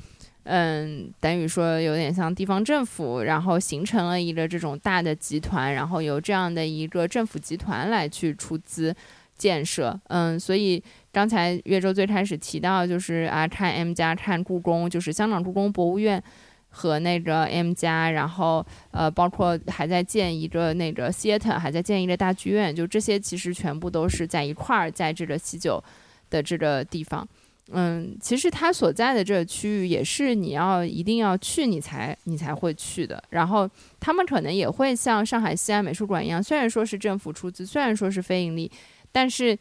[0.49, 8.95] 嗯，等于说有点像地方政府，然后形成了一个这种大的集团，然后由这样的一个政府集团来去出资，
[9.37, 10.81] 建设，嗯，所以
[11.11, 16.21] 刚才岳州最开始提到就是啊，看 M 家看故宫，就是香港故宫博物院
[16.69, 25.83] 和那个 M 家，然后呃，包括还在建一个那个 theater，还在建一个大剧院，就这些其实全部都是在一块儿，在这个西九
[26.29, 27.27] 的这个地方。
[27.72, 33.22] 嗯，其实它所在的这个区域也是你要一定要去你才你才会去的。
[33.30, 38.72] 然后他们可能也会像上海西安美术馆一样，虽然说是政府出资，虽然说是非盈利，
[39.11, 39.57] 但是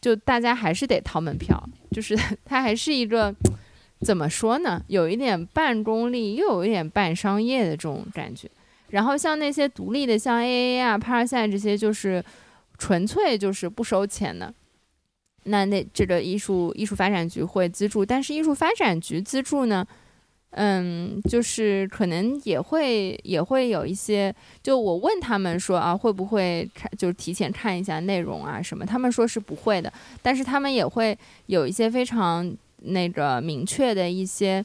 [0.00, 3.34] 就大家还是得掏门票，就是 它还是一个
[4.00, 8.50] 怎么说呢，有一点半公立又有一点半商业的这种感觉。
[8.88, 12.24] 然后像那些独立的，像 A A 啊、帕尔赛这些，就是
[12.78, 14.54] 纯粹就是不收钱的。
[15.44, 19.86] 那那这个艺术艺术发展局会资助，但是艺术发展局资助呢，
[20.50, 28.86] 嗯，就是可能也会也会有一些，就我问他们说啊，会不会看就是提前看一下内容啊什么？
[28.86, 29.92] 他们说是不会的，
[30.22, 31.16] 但是他们也会
[31.46, 34.64] 有一些非常那个明确的一些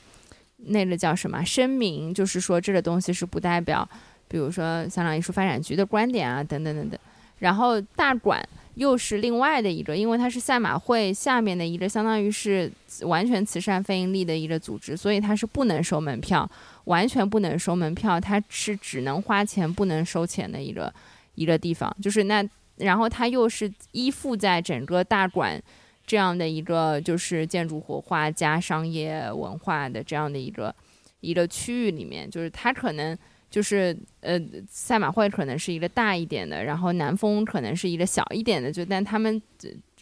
[0.57, 3.87] 那个叫什么声明，就是说这个东西是不代表，
[4.27, 6.97] 比如说香港艺术发展局的观点啊等等等等，
[7.39, 8.41] 然后大馆。
[8.79, 12.71] 又是另外的一个，因为它是赛马会下面的一个，相当于是
[13.01, 16.49] 完全慈善非盈利的一个组织，所以它是不能收门票，
[16.85, 20.93] 完全不能收门票，它是只能花钱不能收钱的一个
[21.35, 21.93] 一个地方。
[22.01, 22.41] 就是那，
[22.77, 25.61] 然后它又是依附在整个大馆
[26.07, 30.73] 这样的一个，就是建筑活化加商业文化的这样的一个
[31.19, 33.17] 一个区域里面，就是它可能。
[33.49, 34.39] 就是呃，
[34.69, 39.41] 赛马会可能是一个大一点的，然后南风可能是一个小一点的，就但他们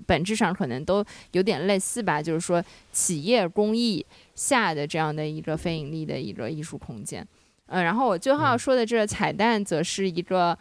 [0.06, 2.22] 本质上可能都有点类似吧。
[2.22, 7.26] 就是说，企业公益下的这样的一个非盈利的一个艺术空间。
[7.68, 10.58] 嗯，然后我最后要说的这个彩蛋，则是一个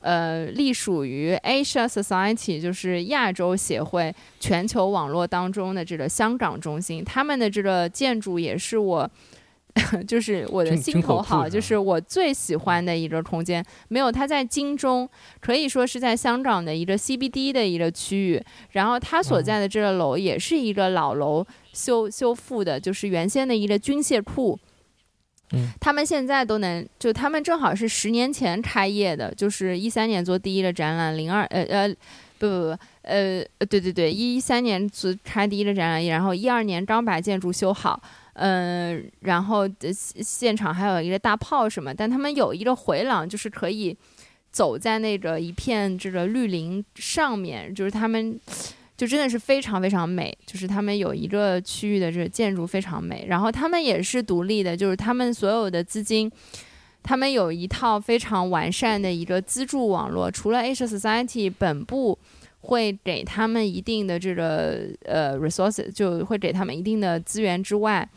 [0.00, 9.10] 呃，隶属于 Asia Society，就是亚洲协会全球网络当中的这个香港中心，他们的这个建筑也是我。
[10.06, 13.64] 就是我的心头好，就是我最喜欢的一个空间。
[13.88, 15.08] 没有，它在金钟，
[15.40, 18.42] 可以说是在香港的一个 CBD 的一个区域。
[18.72, 24.58] 然后它所在的这个楼也是一个老楼修修复的，就是原先的一个军械库。
[25.52, 31.88] 嗯，他们现在都能，就他们正好是十年前开业的，就是一三年做第一个展览，零二呃呃
[32.38, 38.00] 不不不呃对对对一三年做开第一个展览，然后一二年刚把建筑修好。
[38.42, 43.94] 嗯，然后现场还有一个大炮什么，但他们有一个回廊，就是可以
[44.50, 48.40] 走在那个一片这个绿林上面，就是他们
[48.96, 56.32] 就真的是非常非常美，就是他们有一个区域的这个建筑非常美，然后他们也是独立的，就是他们所有的资金，
[57.02, 62.18] 他们有一套非常完善的一个资助网络，除了 Asia Society 本部。
[62.60, 68.08] 会给他们一定的这个呃 resources，就会给他们一定的资源之外，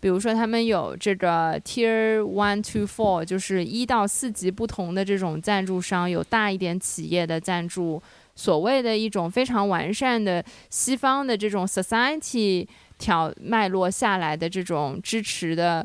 [0.00, 8.00] 比如说他们有这个 tier one to four，就是一到四级不同的这种赞助商，有大一点企业的赞助，
[8.36, 12.66] 所谓的一种非常完善的西方的这种 society
[12.98, 15.84] 条脉络下来的这种支持的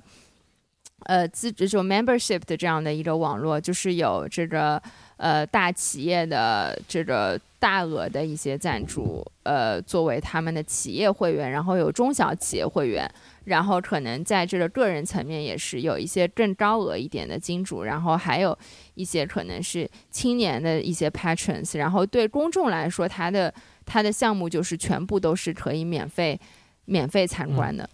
[1.05, 4.81] 呃资这种 membership 的这样的一个网络，就是有这个
[5.23, 7.39] 呃大企业的这个。
[7.63, 13.09] 大额的一些赞助，呃，作为他们的企业会员，然后有中小企业会员，
[13.45, 18.57] 然后可能在这个个人层面也是有一些更高额一点的金主，然后还有
[18.95, 23.53] 一些可能是青年的一些 patrons，然后对公众来说，他的
[23.85, 26.37] 他的项目就是全部都是可以免费
[26.83, 27.85] 免费参观的。
[27.85, 27.89] 嗯，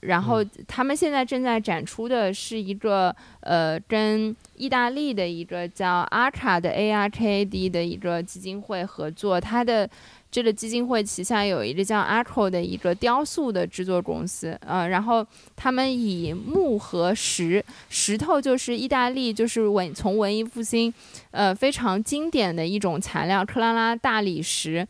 [0.00, 9.88] 然后他们现在正在展出的是一个呃，跟意大利的一个叫 ARCA 的 A R K A D 的一个基金会合作，它的
[10.30, 15.26] 这个基金会旗下有一个叫 ARCO 的一个雕塑的制作公司，呃，然后
[15.56, 20.92] 他们以木和石，石头就是意大利就是文从文艺复兴，
[21.30, 24.86] 呃，非常经典的一种材料克拉拉大理石。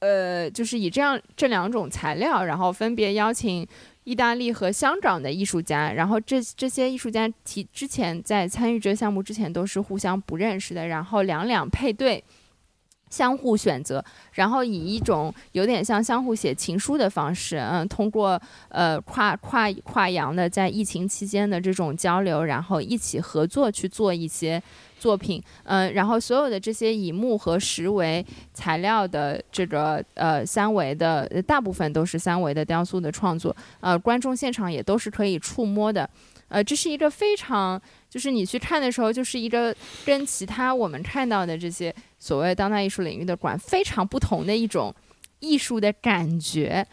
[0.00, 3.66] 呃，就是以这样这两种材料，然后分别邀请
[4.04, 12.22] 意大利和香港的艺术家，然后这这些艺术家提之前在参与这个项目之前都是互相不认识的，然后两两配对，
[13.10, 14.02] 相互选择，
[14.32, 18.40] 然后以一种有点像相互写情书的方式，嗯，通过
[18.70, 24.62] 呃跨跨跨洋的在疫情期间的这种交流，然后一起合作去做一些。
[25.00, 36.06] 作品，嗯，然后所有的这些以木和石为材料的这个呃三维的，大部分都是三维的雕塑的创作，呃，观众现场也都是可以触摸的，
[36.50, 37.80] 呃，这是一个非常，
[38.10, 39.74] 就是你去看的时候，就是一个
[40.04, 44.94] 跟其他我们看到的这些所谓当代艺术领域的馆非常不同的一种
[45.38, 46.86] 艺术的感觉。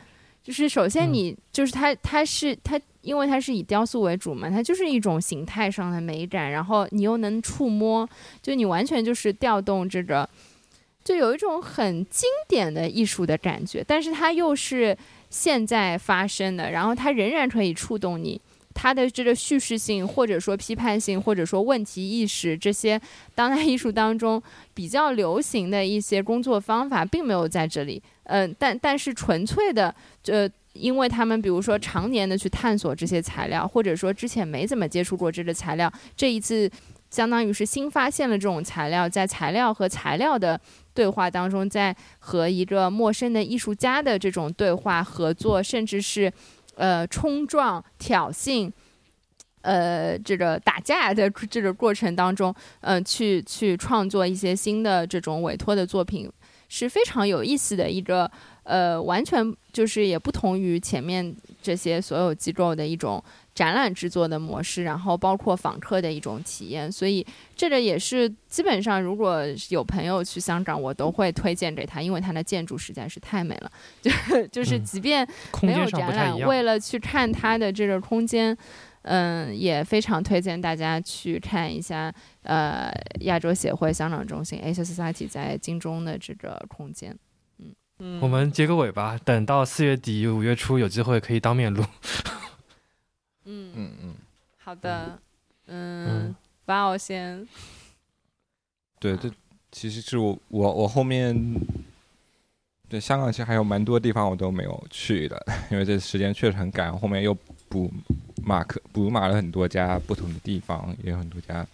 [0.43, 8.08] 就是首先你就是它，它是它，因为它是以雕塑为主嘛，它就是一种形态上的美感，然后你又能触摸，
[8.41, 10.30] 就你完全就是调动这个，
[11.03, 14.97] 就有一种很经典的艺术的感觉，但是它又是
[15.30, 18.39] 现在发生的，然后它仍然可以触动你。
[18.80, 23.01] 他的这个叙事性，或者说批判性，或者说问题意识，这些
[23.34, 24.41] 当代艺术当中
[24.75, 27.99] 比较流行的一些工作方法，并没有在这里。
[28.25, 29.93] 嗯，但但是纯粹的，
[30.28, 36.69] 呃，因为他们比如说常年的去探索这些材料，或者说之前没怎么接触过这个材料，这一次
[37.09, 40.61] 相当于是新发现了这种材料，在材料和材料的
[40.93, 46.32] 对话当中，在和一个陌生的艺术家的这种对话合作，甚至是。
[46.78, 48.71] 呃，冲撞、挑衅，
[49.61, 56.32] 呃，这个打架的这个过程当中，嗯，去去创作一些新的这种委托的作品，
[56.69, 58.32] 是非常有意思的一个，
[58.63, 63.21] 呃，完全就是也不同于前面这些所有机构的一种。
[63.58, 73.72] 展览制作的模式，然后包括访客的一种体验，所以这个也是基本上，如果有朋友去香港，我都会推荐给他，因为它的建筑实在是太美了。
[73.99, 75.28] 就就是即便
[75.64, 78.55] 没有展览，为了去看它的这个空间，
[79.01, 82.14] 嗯，也非常推荐大家去看一下。
[82.43, 87.18] 呃，亚洲协会香港中心 Asia Society 在金钟的这个空间。
[87.58, 91.84] 嗯嗯，我们结个尾吧，等到四月底五月初有机会可以当面录。
[93.50, 94.16] 嗯嗯嗯，
[94.58, 95.18] 好的，
[95.68, 96.36] 嗯，
[96.66, 97.48] 把我先。
[99.00, 99.32] 对，这
[99.72, 101.34] 其实是我我我后面，
[102.89, 105.41] 对香港其实还有蛮多地方我都没有去的，
[105.72, 107.34] 因为这时间确实很赶，后面又
[107.70, 107.89] 补
[108.43, 111.66] 马克补马了很多家不同的地方，也有很多家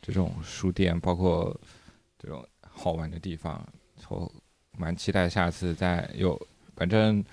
[0.00, 1.56] 这种书店，包括
[2.18, 3.64] 这种好玩的地方，
[4.08, 4.32] 我
[4.76, 6.36] 蛮期待下次再有，
[6.74, 7.24] 反正。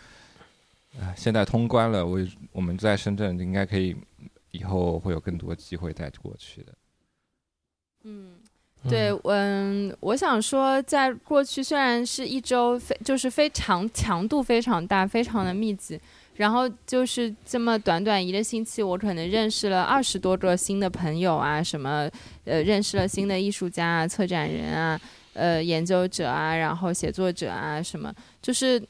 [0.97, 2.19] 啊，现在通关了，我
[2.51, 3.95] 我们在深圳应该可以，
[4.51, 6.73] 以后会有更多机会再过去的。
[8.03, 8.31] 嗯，
[8.89, 15.99] 对，嗯，我想说，在过去虽然是一周非就是非常强度非常大，非常的密集，
[16.35, 22.09] 然后就是这么短短一个星期，我可能认识了二十多个新的朋友啊，什么
[22.45, 24.99] 呃，认识了新的艺术家啊、策展人啊、
[25.33, 28.81] 呃研究者啊，然后写作者啊，什么就是。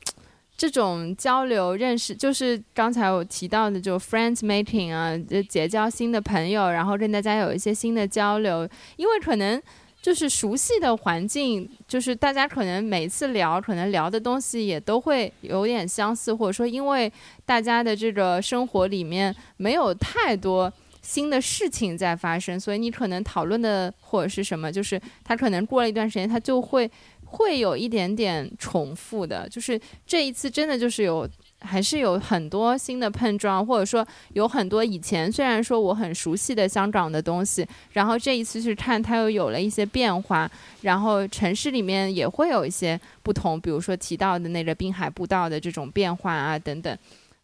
[0.59, 8.67] 这种交流认识，就是刚才我提到的，就 friends making 啊，结交新的朋友，然后跟大家有一些新的交流。
[8.97, 9.61] 因为可能
[10.01, 17.09] 就是熟悉的环境，就是大家可能每次聊，可能聊的东西也都会有点相似，或者说因为
[17.45, 20.69] 大家的这个生活里面没有太多
[21.01, 26.91] 新的事情在发生，所以你可能讨论的或者是什么，就是他可能过了一段时间，他就会。
[27.31, 31.29] 会有一点点重复的，就是这一次真的就是有，
[31.61, 37.63] 还是有很多新的碰撞，或者说有很多以前虽然说我很熟悉的香港的东西，
[37.93, 40.49] 然后这一次去看它又有了一些变化，
[40.81, 46.97] 然后城市里面也会有一些不同，比如说提到的那个滨海步道的这种变化啊等等，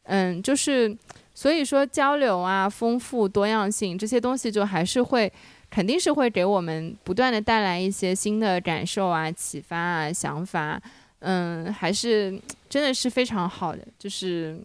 [0.06, 0.98] 嗯，就是
[1.36, 5.32] 所以说交流啊、丰富多样性这些东西就还是会。
[5.76, 10.82] 肯定是会给我们不断的带来一些新的感受啊、启发啊、想法，
[11.20, 14.58] 嗯，还是真的是非常好的，就是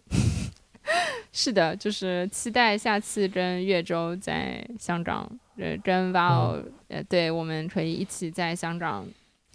[1.33, 9.05] 是的，就是期待下次跟岳州在香港，呃，跟 Val，呃，对，我们可以一起在香港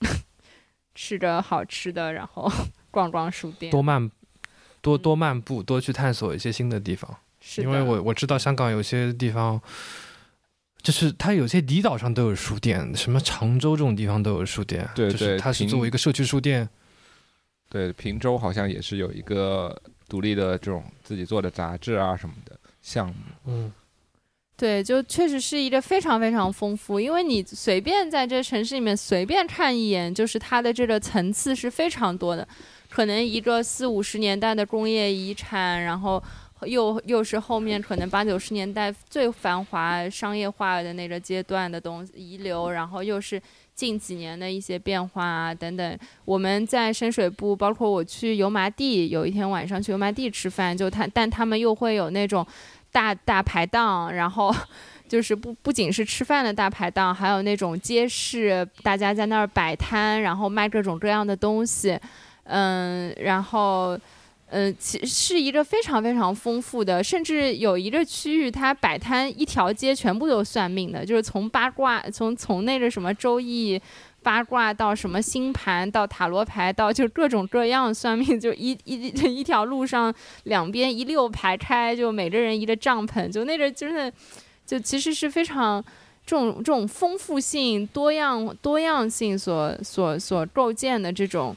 [0.95, 2.53] 吃着好吃的，然后
[2.93, 4.11] 逛逛书店，多漫
[4.83, 9.59] 多多漫步，多去探索一些新的地方，是因为我我知道香港有些地方。
[10.87, 14.89] 就是它有些离岛上都有书店，什么常州这种地方都有书店。
[14.95, 16.69] 对对，它是作为一个社区书店。
[17.69, 19.77] 对，平洲好像也是有一个
[20.09, 23.15] 独立的这种自己做的杂志啊什么的项目。
[23.47, 23.73] 嗯，
[24.57, 32.47] 对，就确实是一个非常非常丰富，因为你随便在这城市里面随便看一眼，就是它的这个层次是非常多的。
[32.89, 36.23] 可能一个四五十年代的工业遗产，然后。
[36.63, 43.41] 又又是后面可能八九十年代最繁华商业化的那个阶段的东西遗留，然后又是
[43.75, 45.99] 近几年的一些变化啊等等。
[46.25, 52.47] 我们在深水埗，包括我去油麻地，有一天晚上去油麻地吃饭，就他但他们又会有那种
[52.91, 54.55] 大大排档，然后
[55.07, 62.01] 就是不不仅是吃饭的大排档，还有那种街市，大家在那儿摆摊，然后卖各种各样的东西，
[62.45, 63.99] 嗯，然后。
[64.49, 73.81] 嗯、其是一个非常非常丰富的，甚至有一个区域，它摆摊一条街全部都算命的，就是从八卦，从从那个什么周易。
[74.23, 80.13] 八卦到什么星盘，到塔罗牌，到就各种各样算命，就一一一条路上
[80.45, 84.13] 两边一溜排开，就每个人一个帐篷，就那个真的，
[84.67, 85.81] 就其实是非常
[86.27, 91.55] 这种这种丰富性、多样多样性所所所构建的这种，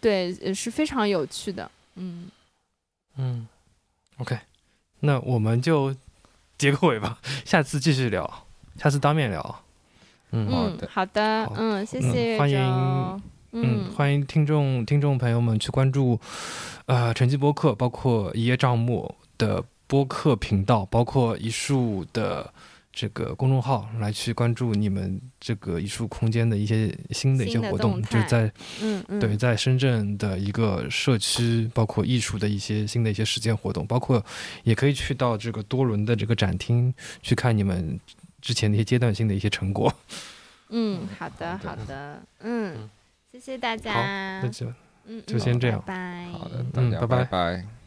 [0.00, 1.70] 对，呃是非常有趣的。
[1.98, 2.30] 嗯，
[3.16, 3.48] 嗯
[4.18, 4.38] ，OK，
[5.00, 5.94] 那我们就
[6.56, 8.46] 结个尾吧，下次继续聊，
[8.76, 9.62] 下次当面聊。
[10.30, 10.48] 嗯。
[10.48, 13.22] 嗯好的，好的，嗯，谢嗯谢欢迎
[13.52, 16.20] 嗯，欢迎听众听众朋友们去关注，
[16.86, 22.52] 呃，晨记播客，包括一叶障目的播客频道，包括一树的
[23.00, 28.52] 这个公众号，来去关注你们这个艺术空间的一些新的一些活动，动就是在
[28.82, 34.20] 嗯嗯，对，在深圳的一个社区，包括艺术的一些新的一些实践活动，包括
[34.64, 36.92] 也可以去到这个多伦的这个展厅
[37.22, 38.00] 去看你们
[38.40, 39.94] 之前的一些阶段性的一些成果。
[40.70, 42.90] 嗯，好的好的，嗯嗯，
[43.30, 44.66] 谢谢大好家那，就
[45.06, 45.80] 嗯，就嗯先这样。
[45.86, 45.94] 拜。
[45.94, 46.32] 拜。
[46.36, 47.16] 好的，大家嗯拜拜。
[47.18, 47.77] 拜拜